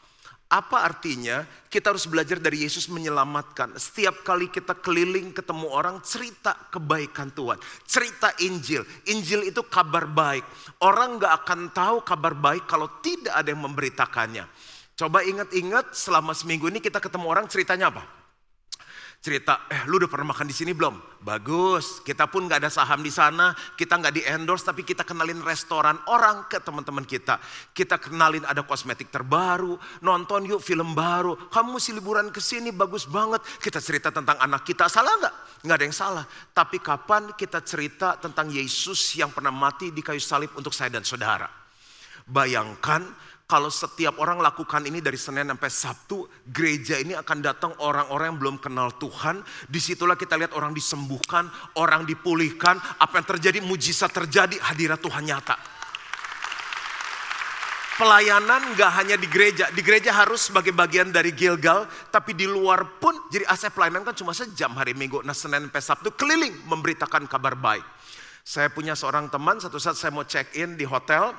Apa 0.45 0.85
artinya? 0.85 1.41
Kita 1.65 1.89
harus 1.89 2.05
belajar 2.05 2.37
dari 2.37 2.61
Yesus 2.61 2.85
menyelamatkan. 2.87 3.75
Setiap 3.81 4.21
kali 4.21 4.53
kita 4.53 4.77
keliling 4.77 5.33
ketemu 5.33 5.67
orang, 5.73 5.99
cerita 6.05 6.53
kebaikan 6.69 7.33
Tuhan. 7.33 7.57
Cerita 7.83 8.29
Injil. 8.45 8.85
Injil 9.09 9.49
itu 9.49 9.65
kabar 9.65 10.05
baik. 10.05 10.45
Orang 10.85 11.17
gak 11.17 11.43
akan 11.43 11.73
tahu 11.73 11.97
kabar 12.05 12.37
baik 12.37 12.69
kalau 12.69 12.87
tidak 13.01 13.33
ada 13.33 13.49
yang 13.49 13.65
memberitakannya. 13.65 14.45
Coba 14.95 15.21
ingat-ingat 15.27 15.91
selama 15.91 16.31
seminggu 16.31 16.71
ini 16.71 16.79
kita 16.79 17.03
ketemu 17.03 17.27
orang 17.27 17.45
ceritanya 17.51 17.91
apa? 17.91 18.25
cerita, 19.25 19.65
eh 19.73 19.89
lu 19.89 19.97
udah 19.97 20.05
pernah 20.05 20.29
makan 20.29 20.45
di 20.45 20.53
sini 20.53 20.77
belum? 20.77 21.01
Bagus, 21.25 22.05
kita 22.05 22.29
pun 22.29 22.45
gak 22.45 22.61
ada 22.61 22.69
saham 22.69 23.01
di 23.01 23.09
sana, 23.09 23.57
kita 23.73 23.97
gak 23.97 24.13
di 24.13 24.21
endorse, 24.21 24.61
tapi 24.61 24.85
kita 24.85 25.01
kenalin 25.01 25.41
restoran 25.41 25.97
orang 26.13 26.45
ke 26.45 26.61
teman-teman 26.61 27.01
kita. 27.01 27.41
Kita 27.73 27.97
kenalin 27.97 28.45
ada 28.45 28.61
kosmetik 28.61 29.09
terbaru, 29.09 29.81
nonton 30.05 30.45
yuk 30.45 30.61
film 30.61 30.93
baru, 30.93 31.33
kamu 31.49 31.81
mesti 31.81 31.91
liburan 31.97 32.29
ke 32.29 32.37
sini 32.37 32.69
bagus 32.69 33.09
banget. 33.09 33.41
Kita 33.57 33.81
cerita 33.81 34.13
tentang 34.13 34.37
anak 34.37 34.61
kita, 34.61 34.85
salah 34.85 35.17
gak? 35.17 35.33
Gak 35.65 35.73
ada 35.81 35.85
yang 35.89 35.97
salah. 35.97 36.25
Tapi 36.53 36.77
kapan 36.77 37.33
kita 37.33 37.65
cerita 37.65 38.21
tentang 38.21 38.53
Yesus 38.53 39.17
yang 39.17 39.33
pernah 39.33 39.49
mati 39.49 39.89
di 39.89 40.05
kayu 40.05 40.21
salib 40.21 40.53
untuk 40.53 40.69
saya 40.69 40.93
dan 40.93 41.01
saudara? 41.01 41.49
Bayangkan 42.29 43.09
kalau 43.45 43.69
setiap 43.69 44.17
orang 44.17 44.41
lakukan 44.41 44.81
ini 44.89 45.05
dari 45.05 45.21
Senin 45.21 45.45
sampai 45.45 45.69
Sabtu, 45.69 46.25
gereja 46.49 46.97
ini 46.97 47.13
akan 47.13 47.37
datang 47.45 47.71
orang-orang 47.77 48.33
yang 48.33 48.39
belum 48.41 48.57
kenal 48.57 48.97
Tuhan. 48.97 49.45
Di 49.69 49.77
situlah 49.77 50.17
kita 50.17 50.33
lihat 50.33 50.57
orang 50.57 50.73
disembuhkan, 50.73 51.45
orang 51.77 52.09
dipulihkan, 52.09 52.81
apa 52.97 53.13
yang 53.21 53.27
terjadi, 53.37 53.61
mujizat 53.61 54.09
terjadi, 54.09 54.57
hadirat 54.65 54.97
Tuhan 54.97 55.29
nyata. 55.29 55.57
Pelayanan 57.95 58.75
gak 58.75 58.91
hanya 58.97 59.15
di 59.15 59.29
gereja, 59.29 59.71
di 59.71 59.79
gereja 59.79 60.11
harus 60.11 60.49
sebagai 60.51 60.73
bagian 60.75 61.13
dari 61.13 61.31
Gilgal, 61.31 61.87
tapi 62.11 62.35
di 62.35 62.43
luar 62.43 62.99
pun, 62.99 63.29
jadi 63.31 63.47
aset 63.47 63.71
pelayanan 63.71 64.03
kan 64.03 64.17
cuma 64.17 64.35
sejam 64.35 64.73
hari 64.75 64.91
Minggu, 64.91 65.23
nah 65.23 65.31
Senin 65.31 65.69
sampai 65.69 65.79
Sabtu 65.79 66.11
keliling 66.17 66.65
memberitakan 66.67 67.23
kabar 67.29 67.55
baik. 67.55 67.85
Saya 68.43 68.67
punya 68.67 68.99
seorang 68.99 69.31
teman, 69.31 69.63
satu 69.63 69.79
saat 69.79 69.95
saya 69.95 70.11
mau 70.11 70.27
check 70.27 70.59
in 70.59 70.75
di 70.75 70.83
hotel, 70.83 71.31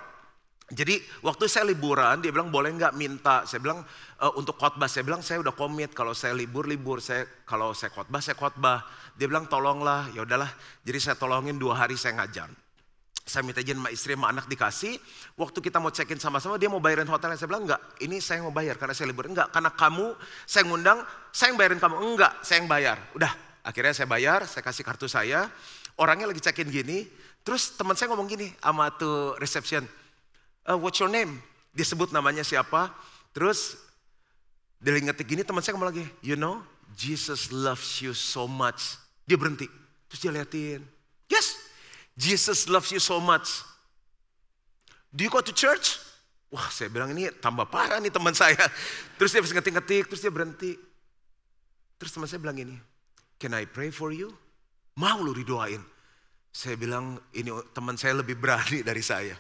jadi 0.67 0.99
waktu 1.23 1.47
saya 1.47 1.71
liburan 1.71 2.19
dia 2.19 2.35
bilang 2.35 2.51
boleh 2.51 2.75
nggak 2.75 2.99
minta. 2.99 3.47
Saya 3.47 3.63
bilang 3.63 3.87
e, 4.19 4.27
untuk 4.35 4.59
khotbah. 4.59 4.91
Saya 4.91 5.07
bilang 5.07 5.23
saya 5.23 5.39
udah 5.39 5.55
komit 5.55 5.95
kalau 5.95 6.11
saya 6.11 6.35
libur 6.35 6.67
libur. 6.67 6.99
Saya 6.99 7.23
kalau 7.47 7.71
saya 7.71 7.95
khotbah 7.95 8.19
saya 8.19 8.35
khotbah. 8.35 8.83
Dia 9.15 9.31
bilang 9.31 9.47
tolonglah. 9.47 10.11
Ya 10.11 10.27
udahlah. 10.27 10.51
Jadi 10.83 10.99
saya 10.99 11.15
tolongin 11.15 11.55
dua 11.55 11.79
hari 11.79 11.95
saya 11.95 12.19
ngajar. 12.19 12.51
Saya 13.23 13.47
minta 13.47 13.63
izin 13.63 13.79
sama 13.79 13.91
istri 13.95 14.19
sama 14.19 14.27
anak 14.35 14.51
dikasih. 14.51 14.99
Waktu 15.39 15.59
kita 15.63 15.79
mau 15.79 15.95
check-in 15.95 16.19
sama-sama 16.19 16.59
dia 16.59 16.67
mau 16.67 16.83
bayarin 16.83 17.07
hotelnya. 17.07 17.39
Saya 17.39 17.47
bilang 17.47 17.63
enggak 17.71 17.83
ini 18.03 18.19
saya 18.19 18.43
mau 18.43 18.51
bayar 18.51 18.75
karena 18.75 18.95
saya 18.95 19.07
libur. 19.07 19.31
Enggak 19.31 19.55
karena 19.55 19.71
kamu 19.71 20.19
saya 20.51 20.67
ngundang 20.67 20.99
saya 21.31 21.55
yang 21.55 21.59
bayarin 21.63 21.79
kamu. 21.79 21.95
Enggak 22.03 22.43
saya 22.43 22.59
yang 22.59 22.67
bayar. 22.67 22.99
Udah 23.15 23.31
akhirnya 23.63 23.95
saya 23.95 24.11
bayar 24.11 24.43
saya 24.51 24.67
kasih 24.67 24.83
kartu 24.83 25.07
saya. 25.07 25.47
Orangnya 25.95 26.27
lagi 26.27 26.43
check-in 26.43 26.75
gini. 26.75 27.07
Terus 27.47 27.79
teman 27.79 27.95
saya 27.95 28.11
ngomong 28.11 28.27
gini 28.27 28.51
sama 28.59 28.91
tuh 28.99 29.39
reception 29.39 29.87
uh, 30.67 30.79
what's 30.79 30.99
your 30.99 31.11
name? 31.11 31.41
Dia 31.73 31.87
sebut 31.87 32.11
namanya 32.11 32.43
siapa. 32.43 32.91
Terus 33.31 33.79
dia 34.83 34.93
ngetik 34.93 35.27
gini 35.27 35.43
teman 35.47 35.65
saya 35.65 35.79
ngomong 35.79 35.91
lagi, 35.95 36.05
you 36.21 36.37
know 36.37 36.61
Jesus 36.97 37.51
loves 37.51 38.03
you 38.03 38.13
so 38.13 38.45
much. 38.47 39.01
Dia 39.25 39.39
berhenti. 39.39 39.67
Terus 40.11 40.21
dia 40.23 40.31
liatin. 40.31 40.81
Yes, 41.27 41.59
Jesus 42.15 42.71
loves 42.71 42.91
you 42.95 43.03
so 43.03 43.19
much. 43.19 43.63
Do 45.11 45.27
you 45.27 45.33
go 45.33 45.43
to 45.43 45.53
church? 45.53 45.99
Wah 46.49 46.71
saya 46.71 46.87
bilang 46.87 47.11
ini 47.11 47.29
tambah 47.43 47.67
parah 47.67 47.99
nih 47.99 48.13
teman 48.13 48.33
saya. 48.33 48.61
Terus 49.19 49.35
dia 49.35 49.43
ngetik-ngetik, 49.43 50.09
terus 50.09 50.23
dia 50.23 50.31
berhenti. 50.31 50.79
Terus 51.97 52.13
teman 52.13 52.29
saya 52.29 52.41
bilang 52.41 52.57
ini, 52.61 52.77
can 53.41 53.57
I 53.57 53.67
pray 53.67 53.91
for 53.91 54.13
you? 54.13 54.31
Mau 54.97 55.21
lu 55.21 55.37
didoain? 55.37 55.83
Saya 56.53 56.79
bilang 56.79 57.21
ini 57.37 57.53
teman 57.77 58.01
saya 58.01 58.17
lebih 58.17 58.39
berani 58.41 58.81
dari 58.81 59.05
saya. 59.05 59.37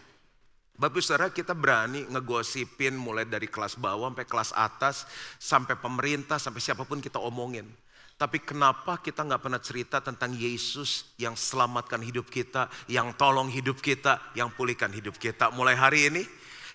Bapak 0.76 1.00
saudara 1.00 1.32
kita 1.32 1.56
berani 1.56 2.04
ngegosipin 2.12 2.92
mulai 3.00 3.24
dari 3.24 3.48
kelas 3.48 3.80
bawah 3.80 4.12
sampai 4.12 4.28
kelas 4.28 4.50
atas, 4.52 5.08
sampai 5.40 5.72
pemerintah, 5.80 6.36
sampai 6.36 6.60
siapa 6.60 6.84
pun 6.84 7.00
kita 7.00 7.16
omongin. 7.16 7.64
Tapi 8.16 8.44
kenapa 8.44 9.00
kita 9.00 9.24
nggak 9.24 9.40
pernah 9.40 9.60
cerita 9.60 10.04
tentang 10.04 10.36
Yesus 10.36 11.08
yang 11.16 11.32
selamatkan 11.32 12.00
hidup 12.04 12.28
kita, 12.28 12.68
yang 12.92 13.16
tolong 13.16 13.48
hidup 13.48 13.80
kita, 13.80 14.20
yang 14.36 14.52
pulihkan 14.52 14.92
hidup 14.92 15.16
kita. 15.16 15.48
Mulai 15.52 15.76
hari 15.76 16.12
ini 16.12 16.22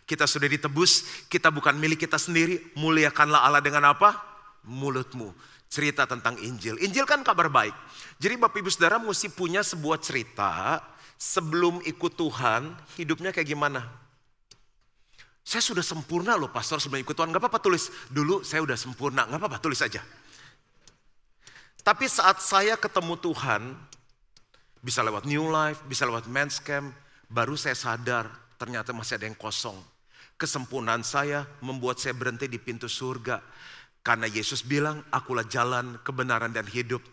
kita 0.09 0.25
sudah 0.25 0.49
ditebus, 0.49 1.25
kita 1.29 1.53
bukan 1.53 1.77
milik 1.77 2.05
kita 2.05 2.17
sendiri, 2.17 2.73
muliakanlah 2.73 3.45
Allah 3.45 3.61
dengan 3.61 3.85
apa? 3.89 4.17
Mulutmu. 4.65 5.33
Cerita 5.69 6.09
tentang 6.09 6.41
Injil. 6.41 6.77
Injil 6.81 7.05
kan 7.05 7.21
kabar 7.21 7.47
baik. 7.53 7.73
Jadi 8.17 8.33
Bapak 8.37 8.65
Ibu 8.65 8.69
Saudara 8.73 8.97
mesti 8.97 9.29
punya 9.29 9.61
sebuah 9.61 10.01
cerita 10.01 10.81
sebelum 11.21 11.86
ikut 11.86 12.17
Tuhan, 12.17 12.73
hidupnya 12.97 13.29
kayak 13.29 13.53
gimana? 13.53 13.86
Saya 15.45 15.62
sudah 15.62 15.86
sempurna 15.86 16.34
loh 16.34 16.49
pastor 16.49 16.81
sebelum 16.81 17.05
ikut 17.05 17.13
Tuhan. 17.13 17.29
Gak 17.29 17.45
apa-apa 17.45 17.62
tulis, 17.62 17.93
dulu 18.10 18.41
saya 18.41 18.65
udah 18.65 18.73
sempurna. 18.73 19.29
Gak 19.29 19.38
apa-apa 19.38 19.62
tulis 19.62 19.77
aja. 19.86 20.01
Tapi 21.81 22.05
saat 22.10 22.41
saya 22.41 22.73
ketemu 22.77 23.17
Tuhan, 23.21 23.73
bisa 24.81 25.05
lewat 25.05 25.29
New 25.29 25.49
Life, 25.49 25.86
bisa 25.86 26.10
lewat 26.10 26.25
Men's 26.25 26.57
Camp, 26.57 26.93
baru 27.29 27.53
saya 27.53 27.77
sadar 27.77 28.29
ternyata 28.57 28.93
masih 28.93 29.17
ada 29.21 29.25
yang 29.29 29.38
kosong. 29.38 29.77
Kesempurnaan 30.38 31.05
saya 31.05 31.45
membuat 31.62 32.01
saya 32.01 32.17
berhenti 32.17 32.49
di 32.49 32.57
pintu 32.57 32.89
surga. 32.89 33.41
Karena 34.01 34.25
Yesus 34.25 34.65
bilang, 34.65 35.05
akulah 35.13 35.45
jalan, 35.45 36.01
kebenaran, 36.01 36.49
dan 36.49 36.65
hidup. 36.65 37.05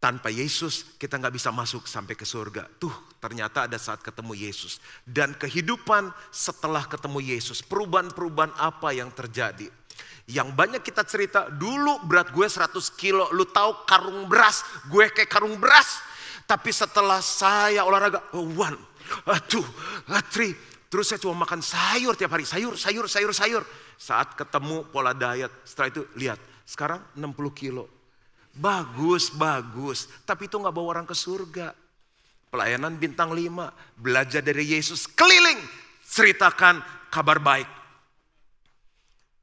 Tanpa 0.00 0.32
Yesus 0.32 0.96
kita 0.96 1.20
nggak 1.20 1.36
bisa 1.36 1.52
masuk 1.52 1.84
sampai 1.84 2.16
ke 2.16 2.24
surga. 2.24 2.64
Tuh 2.80 2.92
ternyata 3.20 3.68
ada 3.68 3.76
saat 3.76 4.00
ketemu 4.00 4.32
Yesus. 4.32 4.80
Dan 5.04 5.36
kehidupan 5.36 6.08
setelah 6.32 6.88
ketemu 6.88 7.20
Yesus. 7.36 7.60
Perubahan-perubahan 7.60 8.56
apa 8.56 8.96
yang 8.96 9.12
terjadi. 9.12 9.68
Yang 10.24 10.48
banyak 10.56 10.80
kita 10.80 11.04
cerita, 11.04 11.52
dulu 11.52 12.00
berat 12.08 12.32
gue 12.32 12.48
100 12.48 12.72
kilo. 12.96 13.28
Lu 13.36 13.44
tahu 13.44 13.84
karung 13.84 14.24
beras, 14.24 14.64
gue 14.88 15.12
kayak 15.12 15.28
karung 15.28 15.60
beras. 15.60 16.00
Tapi 16.48 16.72
setelah 16.72 17.20
saya 17.20 17.84
olahraga, 17.84 18.24
oh, 18.32 18.48
one, 18.56 18.80
two, 19.52 19.60
three. 20.32 20.56
Terus 20.88 21.12
saya 21.12 21.20
cuma 21.20 21.44
makan 21.44 21.60
sayur 21.60 22.16
tiap 22.16 22.32
hari. 22.32 22.48
Sayur, 22.48 22.72
sayur, 22.72 23.04
sayur, 23.04 23.36
sayur. 23.36 23.62
Saat 24.00 24.32
ketemu 24.32 24.88
pola 24.88 25.12
diet, 25.12 25.52
setelah 25.68 25.92
itu 25.92 26.02
lihat. 26.16 26.40
Sekarang 26.64 27.04
60 27.20 27.36
kilo 27.52 27.99
Bagus, 28.54 29.30
bagus. 29.30 30.10
Tapi 30.26 30.50
itu 30.50 30.58
nggak 30.58 30.74
bawa 30.74 30.98
orang 30.98 31.06
ke 31.06 31.14
surga. 31.14 31.72
Pelayanan 32.50 32.98
bintang 32.98 33.30
lima, 33.30 33.70
belajar 33.94 34.42
dari 34.42 34.74
Yesus, 34.74 35.06
keliling, 35.06 35.62
ceritakan 36.02 36.82
kabar 37.06 37.38
baik. 37.38 37.68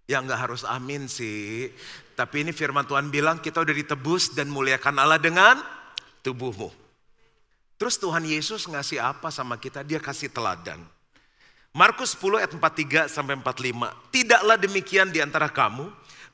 Ya 0.08 0.20
nggak 0.20 0.39
harus 0.48 0.67
amin 0.67 1.08
sih. 1.08 1.72
Tapi 2.20 2.43
ini 2.43 2.52
firman 2.52 2.84
Tuhan 2.84 3.08
bilang 3.08 3.39
kita 3.39 3.63
udah 3.63 3.76
ditebus 3.76 4.36
dan 4.36 4.52
muliakan 4.52 5.00
Allah 5.00 5.20
dengan 5.20 5.60
tubuhmu. 6.24 6.67
Terus 7.78 7.96
Tuhan 8.02 8.26
Yesus 8.26 8.65
ngasih 8.65 9.00
apa 9.00 9.30
sama 9.30 9.56
kita? 9.56 9.86
Dia 9.86 10.02
kasih 10.02 10.34
teladan. 10.34 10.82
Markus 11.78 12.17
10 12.17 12.41
ayat 12.41 12.52
43 12.58 13.06
sampai 13.06 13.38
45. 13.38 13.93
Tidaklah 14.10 14.58
demikian 14.58 15.13
di 15.13 15.22
antara 15.22 15.46
kamu 15.46 15.86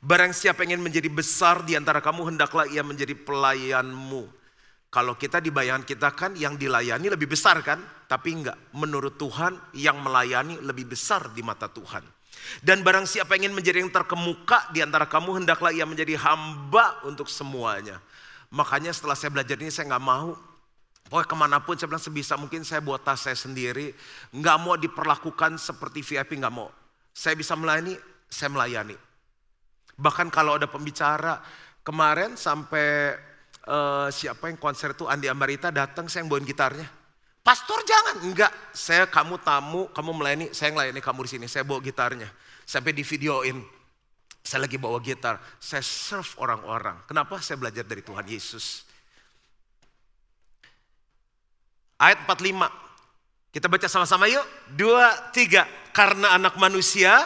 Barang 0.04 0.36
siapa 0.36 0.68
ingin 0.68 0.84
menjadi 0.84 1.08
besar 1.08 1.64
di 1.64 1.80
antara 1.80 2.04
kamu, 2.04 2.36
hendaklah 2.36 2.68
ia 2.68 2.84
menjadi 2.84 3.16
pelayanmu. 3.16 4.28
Kalau 4.92 5.16
kita 5.16 5.40
di 5.40 5.48
bayangan 5.48 5.88
kita 5.88 6.12
kan 6.12 6.36
yang 6.36 6.60
dilayani 6.60 7.08
lebih 7.08 7.32
besar 7.32 7.64
kan? 7.64 7.80
Tapi 8.12 8.36
enggak, 8.36 8.60
menurut 8.76 9.16
Tuhan 9.16 9.56
yang 9.72 10.04
melayani 10.04 10.60
lebih 10.60 10.92
besar 10.92 11.32
di 11.32 11.40
mata 11.40 11.72
Tuhan. 11.72 12.04
Dan 12.60 12.84
barang 12.84 13.08
siapa 13.08 13.40
ingin 13.40 13.56
menjadi 13.56 13.80
yang 13.80 13.96
terkemuka 13.96 14.76
di 14.76 14.84
antara 14.84 15.08
kamu, 15.08 15.40
hendaklah 15.40 15.72
ia 15.72 15.88
menjadi 15.88 16.20
hamba 16.20 17.00
untuk 17.08 17.32
semuanya. 17.32 18.04
Makanya 18.52 18.92
setelah 18.92 19.16
saya 19.16 19.32
belajar 19.32 19.56
ini 19.56 19.72
saya 19.72 19.88
nggak 19.88 20.04
mau 20.04 20.36
Pokoknya 21.14 21.30
ke 21.30 21.38
mana 21.38 21.58
pun 21.62 21.76
saya 21.78 21.94
bilang 21.94 22.02
sebisa 22.02 22.34
mungkin 22.40 22.66
saya 22.66 22.82
buat 22.82 23.06
tas 23.06 23.22
saya 23.22 23.38
sendiri. 23.38 23.94
Nggak 24.34 24.58
mau 24.58 24.74
diperlakukan 24.80 25.62
seperti 25.62 26.02
VIP, 26.02 26.42
nggak 26.42 26.50
mau. 26.50 26.74
Saya 27.14 27.38
bisa 27.38 27.54
melayani, 27.54 27.94
saya 28.26 28.50
melayani. 28.50 28.98
Bahkan 29.98 30.34
kalau 30.34 30.58
ada 30.58 30.66
pembicara, 30.66 31.38
kemarin 31.86 32.34
sampai 32.40 33.14
uh, 33.68 34.08
siapa 34.10 34.50
yang 34.50 34.58
konser 34.58 34.96
itu 34.96 35.06
Andi 35.06 35.30
Ambarita 35.30 35.70
datang, 35.70 36.10
saya 36.10 36.26
yang 36.26 36.32
bawain 36.32 36.48
gitarnya. 36.48 36.88
Pastor 37.44 37.84
jangan, 37.84 38.24
enggak. 38.24 38.52
Saya 38.72 39.04
kamu 39.04 39.36
tamu, 39.44 39.92
kamu 39.92 40.12
melayani, 40.16 40.46
saya 40.56 40.72
yang 40.72 40.80
melayani 40.80 41.02
kamu 41.04 41.20
di 41.28 41.30
sini. 41.36 41.46
Saya 41.52 41.68
bawa 41.68 41.84
gitarnya. 41.84 42.32
Sampai 42.64 42.96
di 42.96 43.04
videoin. 43.04 43.60
Saya 44.44 44.68
lagi 44.68 44.76
bawa 44.76 45.00
gitar, 45.00 45.40
saya 45.56 45.80
serve 45.80 46.28
orang-orang. 46.36 47.00
Kenapa? 47.08 47.40
Saya 47.40 47.56
belajar 47.56 47.88
dari 47.88 48.04
Tuhan 48.04 48.28
Yesus. 48.28 48.84
Ayat 51.96 52.28
45. 52.28 52.68
Kita 53.56 53.72
baca 53.72 53.88
sama-sama 53.88 54.28
yuk. 54.28 54.44
Dua, 54.76 55.32
tiga. 55.32 55.64
Karena 55.96 56.36
anak 56.36 56.60
manusia 56.60 57.24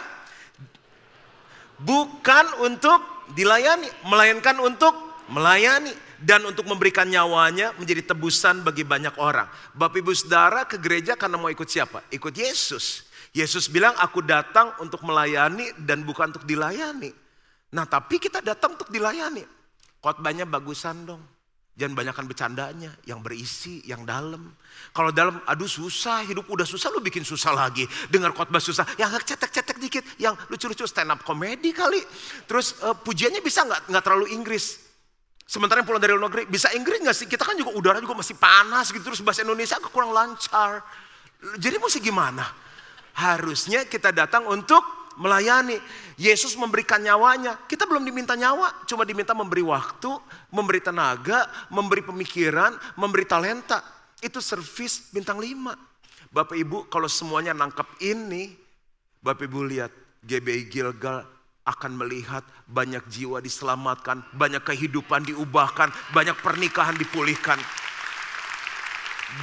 bukan 1.82 2.44
untuk 2.66 3.00
dilayani, 3.32 3.86
melainkan 4.06 4.58
untuk 4.62 4.94
melayani 5.28 5.92
dan 6.18 6.42
untuk 6.42 6.66
memberikan 6.66 7.06
nyawanya 7.06 7.70
menjadi 7.78 8.14
tebusan 8.14 8.66
bagi 8.66 8.82
banyak 8.82 9.14
orang. 9.22 9.46
Bapak 9.76 10.02
Ibu 10.02 10.12
Saudara 10.16 10.66
ke 10.66 10.80
gereja 10.80 11.14
karena 11.14 11.38
mau 11.38 11.50
ikut 11.52 11.68
siapa? 11.68 12.02
Ikut 12.10 12.34
Yesus. 12.34 13.06
Yesus 13.30 13.70
bilang 13.70 13.94
aku 14.00 14.24
datang 14.24 14.74
untuk 14.82 15.04
melayani 15.06 15.70
dan 15.78 16.02
bukan 16.02 16.34
untuk 16.34 16.48
dilayani. 16.48 17.12
Nah 17.70 17.84
tapi 17.86 18.18
kita 18.18 18.42
datang 18.42 18.74
untuk 18.74 18.90
dilayani. 18.90 19.44
Khotbahnya 20.02 20.48
bagusan 20.48 21.06
dong. 21.06 21.22
Jangan 21.78 21.94
banyakkan 21.94 22.26
bercandanya, 22.26 22.90
yang 23.06 23.22
berisi, 23.22 23.78
yang 23.86 24.02
dalam. 24.02 24.50
Kalau 24.90 25.14
dalam, 25.14 25.38
aduh 25.46 25.70
susah, 25.70 26.26
hidup 26.26 26.50
udah 26.50 26.66
susah, 26.66 26.90
lu 26.90 26.98
bikin 26.98 27.22
susah 27.22 27.54
lagi. 27.54 27.86
Dengar 28.10 28.34
khotbah 28.34 28.58
susah, 28.58 28.82
yang 28.98 29.14
cetek-cetek 29.14 29.78
dikit, 29.78 30.02
yang 30.18 30.34
lucu-lucu 30.50 30.82
stand 30.90 31.14
up 31.14 31.22
komedi 31.22 31.70
kali. 31.70 32.02
Terus 32.50 32.82
uh, 32.82 32.98
pujiannya 32.98 33.38
bisa 33.38 33.62
nggak 33.62 33.94
nggak 33.94 34.02
terlalu 34.02 34.26
Inggris. 34.34 34.90
Sementara 35.46 35.78
yang 35.78 35.86
pulang 35.86 36.02
dari 36.02 36.18
luar 36.18 36.26
negeri, 36.26 36.50
bisa 36.50 36.74
Inggris 36.74 36.98
nggak 36.98 37.14
sih? 37.14 37.30
Kita 37.30 37.46
kan 37.46 37.54
juga 37.54 37.70
udara 37.70 38.02
juga 38.02 38.18
masih 38.18 38.34
panas 38.34 38.90
gitu, 38.90 39.14
terus 39.14 39.22
bahasa 39.22 39.46
Indonesia 39.46 39.78
kurang 39.78 40.10
lancar. 40.10 40.82
Jadi 41.62 41.78
mesti 41.78 42.02
gimana? 42.02 42.42
Harusnya 43.14 43.86
kita 43.86 44.10
datang 44.10 44.50
untuk 44.50 44.97
melayani. 45.18 45.76
Yesus 46.14 46.54
memberikan 46.54 47.02
nyawanya. 47.02 47.58
Kita 47.66 47.84
belum 47.84 48.06
diminta 48.06 48.38
nyawa, 48.38 48.86
cuma 48.86 49.02
diminta 49.02 49.34
memberi 49.34 49.62
waktu, 49.62 50.10
memberi 50.54 50.80
tenaga, 50.80 51.46
memberi 51.68 52.02
pemikiran, 52.06 52.74
memberi 52.96 53.26
talenta. 53.26 53.82
Itu 54.22 54.38
servis 54.38 55.10
bintang 55.10 55.38
lima. 55.42 55.74
Bapak 56.30 56.56
Ibu 56.56 56.86
kalau 56.88 57.06
semuanya 57.10 57.52
nangkep 57.54 58.02
ini, 58.04 58.54
Bapak 59.22 59.46
Ibu 59.46 59.60
lihat 59.66 59.92
GBI 60.22 60.70
Gilgal 60.70 61.24
akan 61.68 61.92
melihat 62.00 62.42
banyak 62.64 63.04
jiwa 63.12 63.44
diselamatkan, 63.44 64.24
banyak 64.32 64.64
kehidupan 64.64 65.28
diubahkan, 65.28 65.92
banyak 66.16 66.36
pernikahan 66.40 66.96
dipulihkan. 66.96 67.60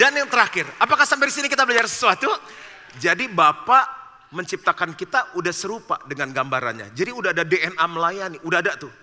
Dan 0.01 0.17
yang 0.17 0.25
terakhir, 0.25 0.65
apakah 0.81 1.05
sampai 1.05 1.29
di 1.29 1.33
sini 1.37 1.47
kita 1.47 1.61
belajar 1.61 1.85
sesuatu? 1.85 2.25
Jadi 2.97 3.29
Bapak 3.29 4.04
menciptakan 4.33 4.97
kita 4.97 5.35
udah 5.37 5.53
serupa 5.53 6.01
dengan 6.07 6.31
gambarannya. 6.31 6.93
Jadi 6.95 7.11
udah 7.11 7.31
ada 7.35 7.43
DNA 7.45 7.85
melayani, 7.85 8.37
udah 8.41 8.59
ada 8.63 8.73
tuh. 8.79 8.93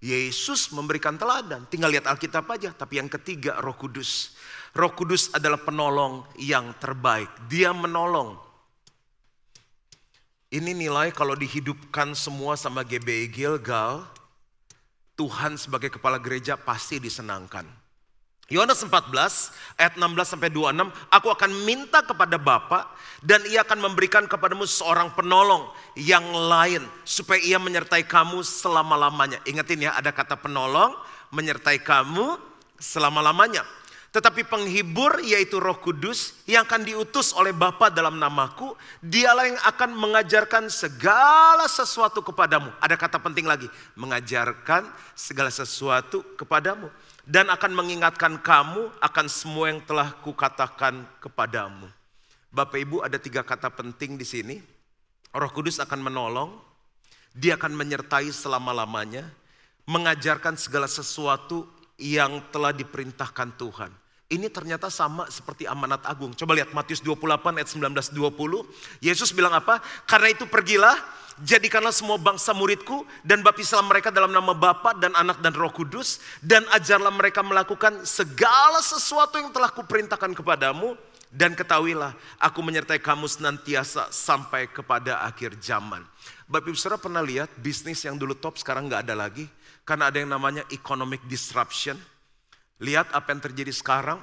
Yesus 0.00 0.72
memberikan 0.72 1.20
teladan, 1.20 1.68
tinggal 1.68 1.92
lihat 1.92 2.08
Alkitab 2.08 2.48
aja. 2.48 2.72
Tapi 2.72 3.00
yang 3.00 3.08
ketiga 3.12 3.60
roh 3.60 3.76
kudus. 3.76 4.32
Roh 4.72 4.92
kudus 4.96 5.28
adalah 5.36 5.60
penolong 5.60 6.24
yang 6.40 6.72
terbaik. 6.80 7.28
Dia 7.50 7.76
menolong. 7.76 8.38
Ini 10.50 10.74
nilai 10.74 11.14
kalau 11.14 11.38
dihidupkan 11.38 12.16
semua 12.16 12.58
sama 12.58 12.82
GBI 12.82 13.30
Gilgal, 13.30 14.02
Tuhan 15.14 15.54
sebagai 15.60 15.94
kepala 15.94 16.18
gereja 16.18 16.58
pasti 16.58 16.98
disenangkan. 16.98 17.79
Yohanes 18.50 18.82
14 18.82 19.14
ayat 19.78 19.94
16 19.94 20.26
sampai 20.26 20.50
26, 20.50 20.90
aku 21.06 21.28
akan 21.30 21.50
minta 21.62 22.02
kepada 22.02 22.34
Bapa 22.34 22.90
dan 23.22 23.46
ia 23.46 23.62
akan 23.62 23.78
memberikan 23.78 24.26
kepadamu 24.26 24.66
seorang 24.66 25.14
penolong 25.14 25.70
yang 25.94 26.26
lain 26.34 26.82
supaya 27.06 27.38
ia 27.38 27.62
menyertai 27.62 28.02
kamu 28.10 28.42
selama-lamanya. 28.42 29.38
Ingatin 29.46 29.86
ya, 29.86 29.94
ada 29.94 30.10
kata 30.10 30.34
penolong 30.34 30.98
menyertai 31.30 31.78
kamu 31.78 32.42
selama-lamanya. 32.74 33.62
Tetapi 34.10 34.42
penghibur 34.42 35.22
yaitu 35.22 35.62
Roh 35.62 35.78
Kudus 35.78 36.34
yang 36.42 36.66
akan 36.66 36.82
diutus 36.82 37.30
oleh 37.30 37.54
Bapa 37.54 37.94
dalam 37.94 38.18
namaku, 38.18 38.74
dialah 38.98 39.46
yang 39.46 39.60
akan 39.62 39.94
mengajarkan 39.94 40.66
segala 40.66 41.70
sesuatu 41.70 42.18
kepadamu. 42.18 42.74
Ada 42.82 42.98
kata 42.98 43.22
penting 43.22 43.46
lagi, 43.46 43.70
mengajarkan 43.94 44.90
segala 45.14 45.54
sesuatu 45.54 46.26
kepadamu 46.34 46.90
dan 47.22 47.46
akan 47.54 47.70
mengingatkan 47.70 48.34
kamu 48.42 48.90
akan 48.98 49.26
semua 49.30 49.70
yang 49.70 49.78
telah 49.86 50.10
kukatakan 50.26 51.06
kepadamu. 51.22 51.86
Bapak 52.50 52.82
Ibu 52.82 53.06
ada 53.06 53.14
tiga 53.14 53.46
kata 53.46 53.70
penting 53.70 54.18
di 54.18 54.26
sini. 54.26 54.58
Roh 55.30 55.54
Kudus 55.54 55.78
akan 55.78 56.02
menolong, 56.02 56.58
dia 57.30 57.54
akan 57.54 57.78
menyertai 57.78 58.26
selama-lamanya, 58.34 59.30
mengajarkan 59.86 60.58
segala 60.58 60.90
sesuatu 60.90 61.70
yang 62.00 62.40
telah 62.48 62.72
diperintahkan 62.72 63.60
Tuhan. 63.60 63.92
Ini 64.30 64.46
ternyata 64.48 64.88
sama 64.88 65.26
seperti 65.28 65.66
amanat 65.66 66.06
agung. 66.06 66.32
Coba 66.32 66.54
lihat 66.54 66.70
Matius 66.72 67.02
28 67.02 67.60
ayat 67.60 67.68
19 67.68 68.14
20. 68.14 69.04
Yesus 69.04 69.34
bilang 69.34 69.52
apa? 69.52 69.82
Karena 70.06 70.32
itu 70.32 70.46
pergilah 70.46 70.96
Jadikanlah 71.40 71.94
semua 71.96 72.20
bangsa 72.20 72.52
muridku 72.52 73.08
dan 73.24 73.40
baptislah 73.40 73.80
mereka 73.80 74.12
dalam 74.12 74.28
nama 74.28 74.52
Bapa 74.52 74.92
dan 74.92 75.16
Anak 75.16 75.40
dan 75.40 75.56
Roh 75.56 75.72
Kudus 75.72 76.20
dan 76.44 76.60
ajarlah 76.68 77.08
mereka 77.08 77.40
melakukan 77.40 78.04
segala 78.04 78.84
sesuatu 78.84 79.40
yang 79.40 79.48
telah 79.48 79.72
kuperintahkan 79.72 80.36
kepadamu 80.36 81.00
dan 81.32 81.56
ketahuilah 81.56 82.12
aku 82.36 82.60
menyertai 82.60 83.00
kamu 83.00 83.24
senantiasa 83.24 84.12
sampai 84.12 84.68
kepada 84.68 85.24
akhir 85.24 85.56
zaman. 85.64 86.04
Bapak 86.44 86.68
Ibu 86.68 86.76
Saudara 86.76 87.00
pernah 87.00 87.24
lihat 87.24 87.48
bisnis 87.56 88.04
yang 88.04 88.20
dulu 88.20 88.36
top 88.36 88.60
sekarang 88.60 88.92
nggak 88.92 89.08
ada 89.08 89.16
lagi 89.16 89.48
karena 89.90 90.06
ada 90.06 90.22
yang 90.22 90.30
namanya 90.30 90.62
economic 90.70 91.18
disruption. 91.26 91.98
Lihat 92.78 93.10
apa 93.10 93.34
yang 93.34 93.42
terjadi 93.42 93.74
sekarang 93.74 94.22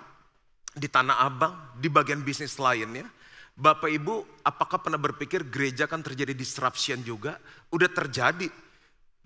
di 0.71 0.87
Tanah 0.87 1.27
Abang, 1.27 1.75
di 1.75 1.91
bagian 1.91 2.23
bisnis 2.23 2.55
lainnya. 2.55 3.03
Bapak 3.51 3.91
Ibu, 3.91 4.47
apakah 4.47 4.79
pernah 4.79 4.95
berpikir 4.95 5.43
gereja 5.51 5.83
kan 5.83 5.99
terjadi 5.99 6.31
disruption 6.31 7.03
juga? 7.03 7.35
Udah 7.67 7.91
terjadi. 7.91 8.47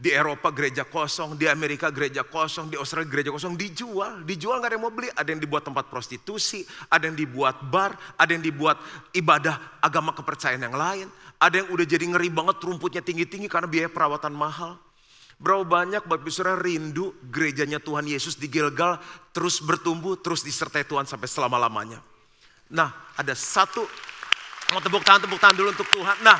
Di 0.02 0.10
Eropa 0.10 0.50
gereja 0.50 0.82
kosong, 0.82 1.38
di 1.38 1.46
Amerika 1.46 1.94
gereja 1.94 2.26
kosong, 2.26 2.74
di 2.74 2.76
Australia 2.80 3.06
gereja 3.06 3.30
kosong, 3.30 3.54
dijual. 3.54 4.26
Dijual 4.26 4.58
gak 4.66 4.74
ada 4.74 4.76
yang 4.82 4.90
mau 4.90 4.90
beli. 4.90 5.14
Ada 5.14 5.30
yang 5.30 5.46
dibuat 5.46 5.62
tempat 5.62 5.94
prostitusi, 5.94 6.66
ada 6.90 7.06
yang 7.06 7.14
dibuat 7.14 7.62
bar, 7.70 7.94
ada 8.18 8.34
yang 8.34 8.42
dibuat 8.42 8.82
ibadah 9.14 9.78
agama 9.78 10.10
kepercayaan 10.18 10.66
yang 10.66 10.74
lain. 10.74 11.06
Ada 11.38 11.62
yang 11.62 11.70
udah 11.70 11.86
jadi 11.86 12.02
ngeri 12.10 12.34
banget 12.34 12.58
rumputnya 12.66 13.06
tinggi-tinggi 13.06 13.46
karena 13.46 13.70
biaya 13.70 13.94
perawatan 13.94 14.34
mahal. 14.34 14.82
Berapa 15.42 15.66
banyak 15.66 16.06
Bapak 16.06 16.30
Saudara 16.30 16.62
rindu 16.62 17.18
gerejanya 17.34 17.82
Tuhan 17.82 18.06
Yesus 18.06 18.38
di 18.38 18.46
Gilgal 18.46 19.02
terus 19.34 19.58
bertumbuh, 19.58 20.14
terus 20.22 20.46
disertai 20.46 20.86
Tuhan 20.86 21.10
sampai 21.10 21.26
selama-lamanya. 21.26 21.98
Nah 22.70 22.94
ada 23.18 23.34
satu 23.34 23.82
Mau 24.72 24.80
tepuk 24.80 25.04
tangan, 25.04 25.28
tepuk 25.28 25.36
tangan 25.36 25.56
dulu 25.60 25.70
untuk 25.76 25.90
Tuhan. 25.92 26.24
Nah, 26.24 26.40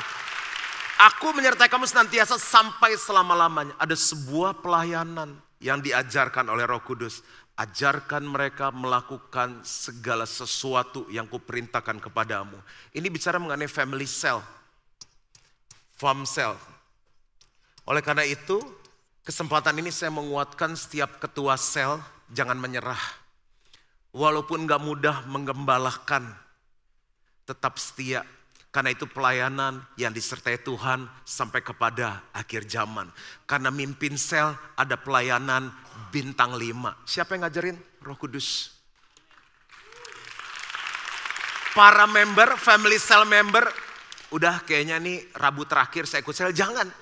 aku 1.04 1.36
menyertai 1.36 1.68
kamu 1.68 1.84
senantiasa 1.84 2.40
sampai 2.40 2.96
selama-lamanya. 2.96 3.76
Ada 3.76 3.92
sebuah 3.92 4.64
pelayanan 4.64 5.36
yang 5.60 5.84
diajarkan 5.84 6.48
oleh 6.48 6.64
Roh 6.64 6.80
Kudus. 6.80 7.20
Ajarkan 7.60 8.24
mereka 8.24 8.72
melakukan 8.72 9.60
segala 9.60 10.24
sesuatu 10.24 11.04
yang 11.12 11.28
kuperintahkan 11.28 12.00
kepadamu. 12.00 12.56
Ini 12.96 13.04
bicara 13.12 13.36
mengenai 13.36 13.68
family 13.68 14.08
cell. 14.08 14.40
Farm 16.00 16.24
cell. 16.24 16.56
Oleh 17.84 18.00
karena 18.00 18.24
itu, 18.24 18.64
kesempatan 19.22 19.78
ini 19.78 19.90
saya 19.94 20.10
menguatkan 20.10 20.74
setiap 20.74 21.22
ketua 21.22 21.54
sel 21.58 21.98
jangan 22.30 22.58
menyerah. 22.58 23.00
Walaupun 24.12 24.68
gak 24.68 24.82
mudah 24.84 25.24
menggembalakan 25.24 26.36
tetap 27.48 27.80
setia. 27.80 28.22
Karena 28.72 28.88
itu 28.96 29.04
pelayanan 29.04 29.84
yang 30.00 30.16
disertai 30.16 30.56
Tuhan 30.64 31.04
sampai 31.28 31.60
kepada 31.60 32.24
akhir 32.32 32.64
zaman. 32.64 33.04
Karena 33.44 33.68
mimpin 33.68 34.16
sel 34.16 34.56
ada 34.76 34.96
pelayanan 34.96 35.68
bintang 36.08 36.56
lima. 36.56 36.96
Siapa 37.04 37.36
yang 37.36 37.44
ngajarin? 37.44 37.76
Roh 38.00 38.16
Kudus. 38.16 38.72
Para 41.76 42.08
member, 42.08 42.56
family 42.56 42.96
cell 42.96 43.28
member, 43.28 43.64
udah 44.32 44.64
kayaknya 44.64 44.96
nih 45.00 45.20
Rabu 45.36 45.68
terakhir 45.68 46.08
saya 46.08 46.24
ikut 46.24 46.32
sel. 46.32 46.56
Jangan. 46.56 47.01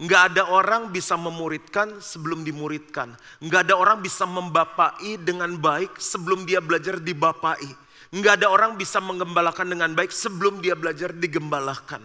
Nggak 0.00 0.22
ada 0.32 0.48
orang 0.48 0.88
bisa 0.88 1.12
memuridkan 1.20 2.00
sebelum 2.00 2.40
dimuridkan. 2.40 3.12
Nggak 3.44 3.68
ada 3.68 3.74
orang 3.76 4.00
bisa 4.00 4.24
membapai 4.24 5.20
dengan 5.20 5.52
baik 5.60 6.00
sebelum 6.00 6.48
dia 6.48 6.64
belajar 6.64 6.96
dibapai. 6.96 7.68
Nggak 8.08 8.40
ada 8.40 8.48
orang 8.48 8.80
bisa 8.80 8.96
menggembalakan 8.96 9.68
dengan 9.68 9.92
baik 9.92 10.08
sebelum 10.08 10.64
dia 10.64 10.72
belajar 10.72 11.12
digembalakan. 11.12 12.00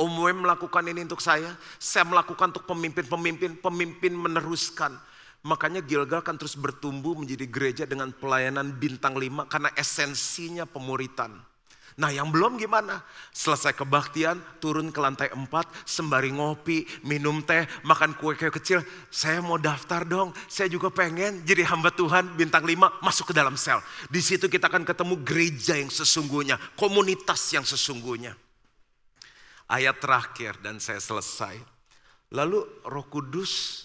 Om 0.00 0.12
Wem 0.24 0.40
melakukan 0.40 0.88
ini 0.88 1.04
untuk 1.04 1.20
saya, 1.20 1.52
saya 1.76 2.08
melakukan 2.08 2.48
untuk 2.56 2.64
pemimpin-pemimpin, 2.64 3.60
pemimpin 3.60 4.16
meneruskan. 4.16 4.96
Makanya 5.44 5.84
Gilgal 5.84 6.24
kan 6.24 6.40
terus 6.40 6.56
bertumbuh 6.56 7.12
menjadi 7.12 7.44
gereja 7.44 7.84
dengan 7.84 8.08
pelayanan 8.16 8.72
bintang 8.72 9.20
lima 9.20 9.44
karena 9.52 9.68
esensinya 9.76 10.64
pemuritan. 10.64 11.51
Nah 12.00 12.08
yang 12.08 12.32
belum 12.32 12.56
gimana? 12.56 13.04
Selesai 13.32 13.76
kebaktian, 13.76 14.40
turun 14.62 14.88
ke 14.88 15.00
lantai 15.00 15.28
empat, 15.28 15.68
sembari 15.84 16.32
ngopi, 16.32 16.88
minum 17.04 17.44
teh, 17.44 17.68
makan 17.84 18.16
kue-kue 18.16 18.48
kecil. 18.48 18.80
Saya 19.12 19.44
mau 19.44 19.60
daftar 19.60 20.06
dong, 20.08 20.32
saya 20.48 20.72
juga 20.72 20.88
pengen 20.88 21.44
jadi 21.44 21.68
hamba 21.68 21.92
Tuhan 21.92 22.32
bintang 22.32 22.64
lima 22.64 22.88
masuk 23.04 23.32
ke 23.32 23.34
dalam 23.36 23.60
sel. 23.60 23.84
Di 24.08 24.24
situ 24.24 24.48
kita 24.48 24.72
akan 24.72 24.88
ketemu 24.88 25.14
gereja 25.20 25.76
yang 25.76 25.92
sesungguhnya, 25.92 26.56
komunitas 26.80 27.40
yang 27.52 27.64
sesungguhnya. 27.66 28.32
Ayat 29.68 30.00
terakhir 30.00 30.60
dan 30.60 30.80
saya 30.80 31.00
selesai. 31.00 31.56
Lalu 32.32 32.64
roh 32.88 33.06
kudus 33.12 33.84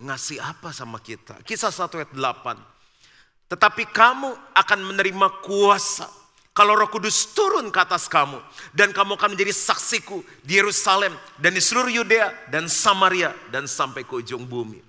ngasih 0.00 0.40
apa 0.40 0.72
sama 0.72 0.96
kita? 1.00 1.40
Kisah 1.44 1.68
1 1.68 2.00
ayat 2.00 2.12
8. 2.16 3.52
Tetapi 3.52 3.84
kamu 3.92 4.32
akan 4.56 4.80
menerima 4.80 5.28
kuasa 5.44 6.21
kalau 6.52 6.76
roh 6.76 6.88
kudus 6.92 7.32
turun 7.32 7.72
ke 7.72 7.80
atas 7.80 8.12
kamu. 8.12 8.36
Dan 8.76 8.92
kamu 8.92 9.16
akan 9.16 9.32
menjadi 9.32 9.56
saksiku 9.56 10.20
di 10.44 10.60
Yerusalem 10.60 11.16
dan 11.40 11.56
di 11.56 11.64
seluruh 11.64 11.88
Yudea 11.88 12.52
dan 12.52 12.68
Samaria 12.68 13.32
dan 13.48 13.64
sampai 13.64 14.04
ke 14.04 14.20
ujung 14.20 14.44
bumi. 14.44 14.80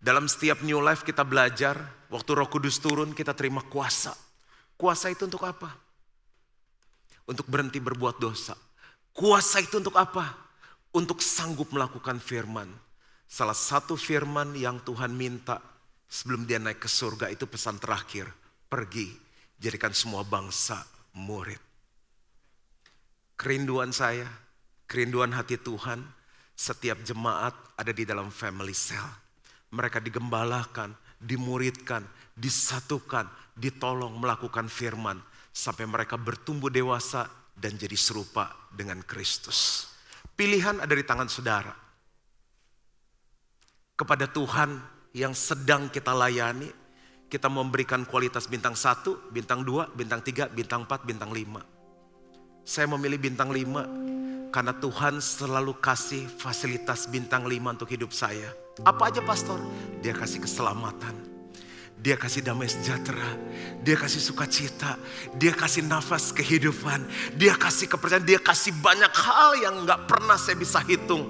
Dalam 0.00 0.24
setiap 0.24 0.64
new 0.64 0.80
life 0.80 1.04
kita 1.04 1.20
belajar, 1.20 1.76
waktu 2.08 2.30
roh 2.32 2.48
kudus 2.48 2.80
turun 2.80 3.12
kita 3.12 3.36
terima 3.36 3.60
kuasa. 3.60 4.16
Kuasa 4.80 5.12
itu 5.12 5.28
untuk 5.28 5.44
apa? 5.44 5.68
Untuk 7.28 7.44
berhenti 7.44 7.76
berbuat 7.76 8.16
dosa. 8.16 8.56
Kuasa 9.12 9.60
itu 9.60 9.76
untuk 9.76 10.00
apa? 10.00 10.32
Untuk 10.96 11.20
sanggup 11.20 11.68
melakukan 11.76 12.16
firman. 12.16 12.72
Salah 13.28 13.58
satu 13.58 14.00
firman 14.00 14.56
yang 14.56 14.80
Tuhan 14.80 15.12
minta 15.12 15.60
sebelum 16.08 16.48
dia 16.48 16.56
naik 16.56 16.80
ke 16.80 16.88
surga 16.88 17.28
itu 17.28 17.44
pesan 17.44 17.76
terakhir. 17.76 18.32
Pergi 18.70 19.27
jadikan 19.58 19.90
semua 19.90 20.22
bangsa 20.22 20.86
murid. 21.14 21.58
Kerinduan 23.38 23.94
saya, 23.94 24.26
kerinduan 24.90 25.30
hati 25.30 25.58
Tuhan, 25.58 26.02
setiap 26.58 26.98
jemaat 27.06 27.54
ada 27.78 27.92
di 27.94 28.02
dalam 28.02 28.34
family 28.34 28.74
cell. 28.74 29.06
Mereka 29.70 30.02
digembalakan, 30.02 30.90
dimuridkan, 31.22 32.02
disatukan, 32.34 33.30
ditolong 33.54 34.18
melakukan 34.18 34.66
firman. 34.66 35.22
Sampai 35.54 35.86
mereka 35.86 36.14
bertumbuh 36.14 36.70
dewasa 36.70 37.26
dan 37.54 37.74
jadi 37.74 37.98
serupa 37.98 38.54
dengan 38.70 39.02
Kristus. 39.02 39.90
Pilihan 40.38 40.78
ada 40.78 40.94
di 40.94 41.02
tangan 41.02 41.26
saudara. 41.26 41.74
Kepada 43.98 44.30
Tuhan 44.30 44.78
yang 45.10 45.34
sedang 45.34 45.90
kita 45.90 46.14
layani, 46.14 46.70
kita 47.28 47.52
memberikan 47.52 48.08
kualitas 48.08 48.48
bintang 48.48 48.72
satu, 48.72 49.28
bintang 49.28 49.60
dua, 49.60 49.84
bintang 49.92 50.24
tiga, 50.24 50.48
bintang 50.48 50.88
empat, 50.88 51.04
bintang 51.04 51.28
lima. 51.28 51.60
Saya 52.64 52.88
memilih 52.88 53.20
bintang 53.20 53.52
lima 53.52 53.84
karena 54.48 54.72
Tuhan 54.72 55.20
selalu 55.20 55.76
kasih 55.76 56.24
fasilitas 56.40 57.04
bintang 57.08 57.44
lima 57.44 57.76
untuk 57.76 57.92
hidup 57.92 58.16
saya. 58.16 58.48
Apa 58.80 59.12
aja 59.12 59.20
pastor? 59.20 59.60
Dia 60.00 60.16
kasih 60.16 60.44
keselamatan. 60.44 61.28
Dia 61.98 62.14
kasih 62.14 62.46
damai 62.46 62.70
sejahtera, 62.70 63.34
dia 63.82 63.98
kasih 63.98 64.22
sukacita, 64.22 64.94
dia 65.34 65.50
kasih 65.50 65.82
nafas 65.82 66.30
kehidupan, 66.30 67.02
dia 67.34 67.58
kasih 67.58 67.90
kepercayaan, 67.90 68.22
dia 68.22 68.38
kasih 68.38 68.70
banyak 68.78 69.10
hal 69.10 69.58
yang 69.58 69.82
nggak 69.82 70.06
pernah 70.06 70.38
saya 70.38 70.54
bisa 70.54 70.78
hitung. 70.86 71.26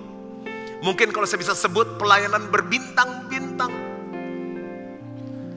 Mungkin 0.85 1.09
kalau 1.09 1.25
saya 1.25 1.41
bisa 1.41 1.57
sebut 1.57 1.97
pelayanan 1.97 2.53
berbintang-bintang, 2.53 3.73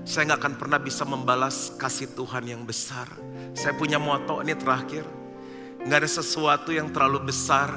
saya 0.02 0.34
nggak 0.34 0.40
akan 0.42 0.56
pernah 0.58 0.80
bisa 0.82 1.06
membalas 1.06 1.74
kasih 1.78 2.14
Tuhan 2.18 2.50
yang 2.50 2.64
besar. 2.66 3.06
Saya 3.54 3.78
punya 3.78 4.02
moto 4.02 4.42
ini 4.42 4.58
terakhir. 4.58 5.06
Nggak 5.82 6.00
ada 6.06 6.10
sesuatu 6.10 6.70
yang 6.74 6.90
terlalu 6.90 7.30
besar 7.30 7.74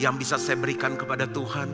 yang 0.00 0.16
bisa 0.16 0.38
saya 0.38 0.56
berikan 0.56 0.94
kepada 0.94 1.28
Tuhan 1.28 1.68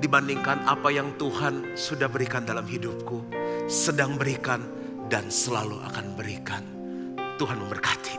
dibandingkan 0.00 0.68
apa 0.68 0.92
yang 0.92 1.16
Tuhan 1.16 1.76
sudah 1.76 2.08
berikan 2.08 2.44
dalam 2.44 2.68
hidupku, 2.68 3.24
sedang 3.68 4.20
berikan 4.20 4.60
dan 5.08 5.32
selalu 5.32 5.80
akan 5.92 6.06
berikan. 6.16 6.62
Tuhan 7.36 7.60
memberkati. 7.60 8.14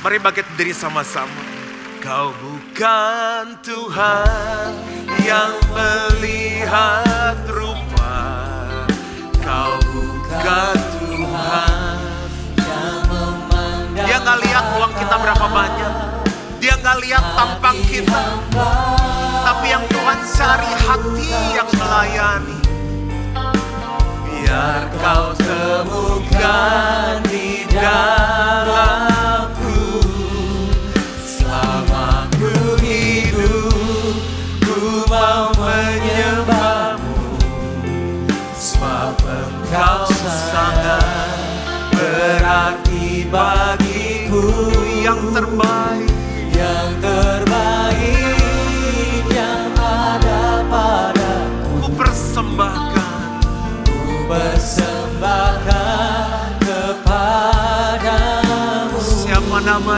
Mari 0.00 0.16
bangkit 0.20 0.46
diri 0.56 0.72
sama-sama. 0.72 1.60
Kau 2.00 2.32
bukan 2.40 3.60
Tuhan 3.60 4.72
yang 5.20 5.52
melihat 5.68 7.36
rupa 9.50 9.66
Kau 9.66 9.74
bukan 9.82 10.76
Tuhan 10.94 11.98
yang 12.54 13.02
memandang 13.10 14.06
Dia 14.06 14.16
nggak 14.22 14.38
lihat 14.46 14.64
uang 14.78 14.92
kita 14.94 15.16
berapa 15.18 15.46
banyak. 15.50 15.92
Dia 16.60 16.74
nggak 16.78 16.98
lihat 17.02 17.24
tampang 17.34 17.78
kita. 17.88 18.22
Tapi 19.42 19.66
yang 19.74 19.84
Tuhan 19.90 20.18
cari 20.38 20.70
hati 20.86 21.30
yang 21.56 21.70
melayani. 21.74 22.58
Biar 24.28 24.82
kau 25.02 25.34
temukan 25.34 27.18
di 27.26 27.66
dalamku. 27.74 28.99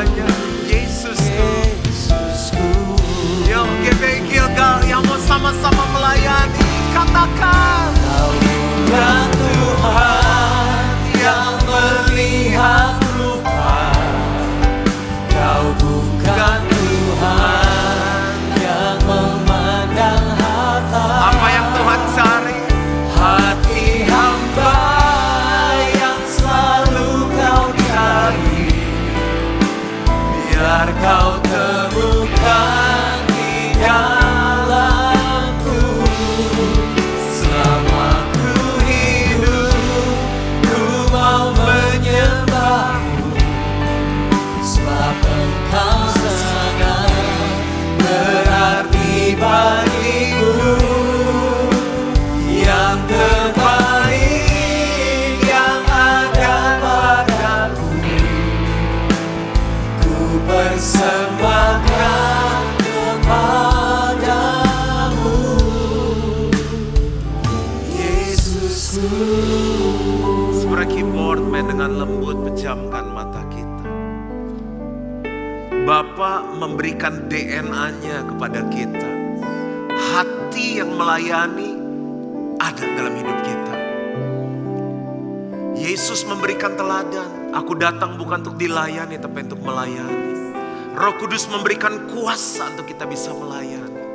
Siapa 0.03 0.32
Bapak 76.23 76.55
memberikan 76.55 77.27
DNA-nya 77.27 78.23
kepada 78.31 78.63
kita. 78.71 79.11
Hati 79.91 80.79
yang 80.79 80.95
melayani 80.95 81.75
ada 82.63 82.85
dalam 82.95 83.11
hidup 83.19 83.39
kita. 83.43 83.75
Yesus 85.75 86.23
memberikan 86.23 86.79
teladan 86.79 87.27
Aku 87.59 87.75
datang 87.75 88.15
bukan 88.23 88.39
untuk 88.39 88.55
dilayani 88.55 89.19
tapi 89.19 89.51
untuk 89.51 89.67
melayani. 89.67 90.55
Roh 90.95 91.19
Kudus 91.19 91.51
memberikan 91.51 92.07
kuasa 92.15 92.71
untuk 92.71 92.87
kita 92.87 93.03
bisa 93.03 93.35
melayani. 93.35 94.07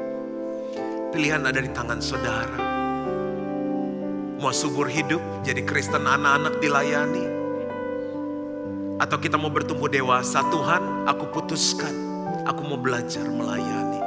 Pilihan 1.12 1.44
ada 1.44 1.60
di 1.60 1.76
tangan 1.76 2.00
saudara. 2.00 2.56
Mau 4.40 4.56
subur 4.56 4.88
hidup 4.88 5.20
jadi 5.44 5.60
Kristen 5.68 6.08
anak-anak 6.08 6.56
dilayani 6.64 7.37
Atau 8.98 9.22
kita 9.22 9.38
mau 9.38 9.54
bertumbuh 9.54 9.86
dewasa, 9.86 10.42
Tuhan 10.50 11.06
aku 11.06 11.30
putuskan, 11.30 11.94
aku 12.50 12.66
mau 12.66 12.82
belajar 12.82 13.30
melayani. 13.30 14.02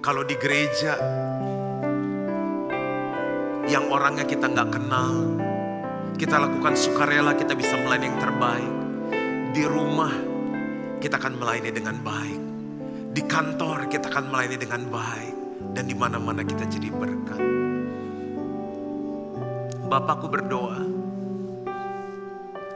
Kalau 0.00 0.24
di 0.24 0.34
gereja, 0.40 0.96
yang 3.68 3.92
orangnya 3.92 4.24
kita 4.24 4.48
nggak 4.48 4.72
kenal, 4.72 5.14
kita 6.16 6.40
lakukan 6.40 6.80
sukarela, 6.80 7.36
kita 7.36 7.52
bisa 7.52 7.76
melayani 7.76 8.08
yang 8.08 8.20
terbaik. 8.20 8.72
Di 9.52 9.62
rumah, 9.68 10.16
kita 10.96 11.20
akan 11.20 11.36
melayani 11.36 11.70
dengan 11.76 11.96
baik. 12.00 12.40
Di 13.12 13.22
kantor, 13.28 13.84
kita 13.92 14.08
akan 14.08 14.32
melayani 14.32 14.56
dengan 14.56 14.82
baik. 14.88 15.34
Dan 15.76 15.84
di 15.86 15.94
mana-mana 15.94 16.40
kita 16.40 16.64
jadi 16.66 16.88
berkat. 16.88 17.61
Bapakku 19.92 20.24
berdoa, 20.24 20.88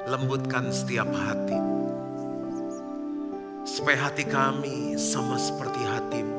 lembutkan 0.05 0.69
setiap 0.69 1.09
hati. 1.17 1.57
Supaya 3.65 4.13
hati 4.13 4.29
kami 4.29 5.01
sama 5.01 5.41
seperti 5.41 5.81
hatimu. 5.81 6.37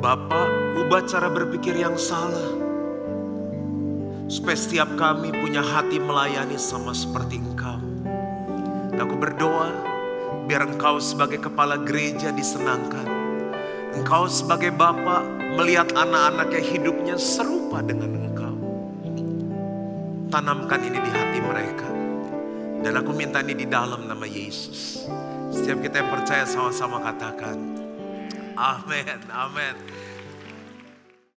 Bapak, 0.00 0.48
ubah 0.80 1.04
cara 1.04 1.28
berpikir 1.28 1.76
yang 1.76 2.00
salah 2.00 2.48
supaya 4.24 4.56
setiap 4.56 4.88
kami 4.96 5.36
punya 5.36 5.60
hati 5.60 6.00
melayani 6.00 6.56
sama 6.56 6.96
seperti 6.96 7.44
engkau. 7.44 7.76
Dan 8.88 9.04
aku 9.04 9.20
berdoa, 9.20 9.68
biar 10.48 10.64
engkau 10.64 10.96
sebagai 10.96 11.44
kepala 11.44 11.76
gereja 11.76 12.32
disenangkan. 12.32 13.04
Engkau 14.00 14.32
sebagai 14.32 14.72
bapak 14.72 15.28
melihat 15.60 15.92
anak-anaknya 15.92 16.62
hidupnya 16.72 17.16
serupa 17.20 17.84
dengan. 17.84 18.23
Tanamkan 20.34 20.82
ini 20.82 20.98
di 20.98 21.10
hati 21.14 21.38
mereka. 21.38 21.86
Dan 22.82 22.98
aku 22.98 23.14
minta 23.14 23.38
ini 23.38 23.54
di 23.54 23.70
dalam 23.70 24.10
nama 24.10 24.26
Yesus. 24.26 25.06
Setiap 25.54 25.78
kita 25.78 26.02
yang 26.02 26.10
percaya 26.10 26.42
sama-sama 26.42 26.98
katakan, 26.98 27.54
Amin, 28.58 29.22
amin. 29.30 29.78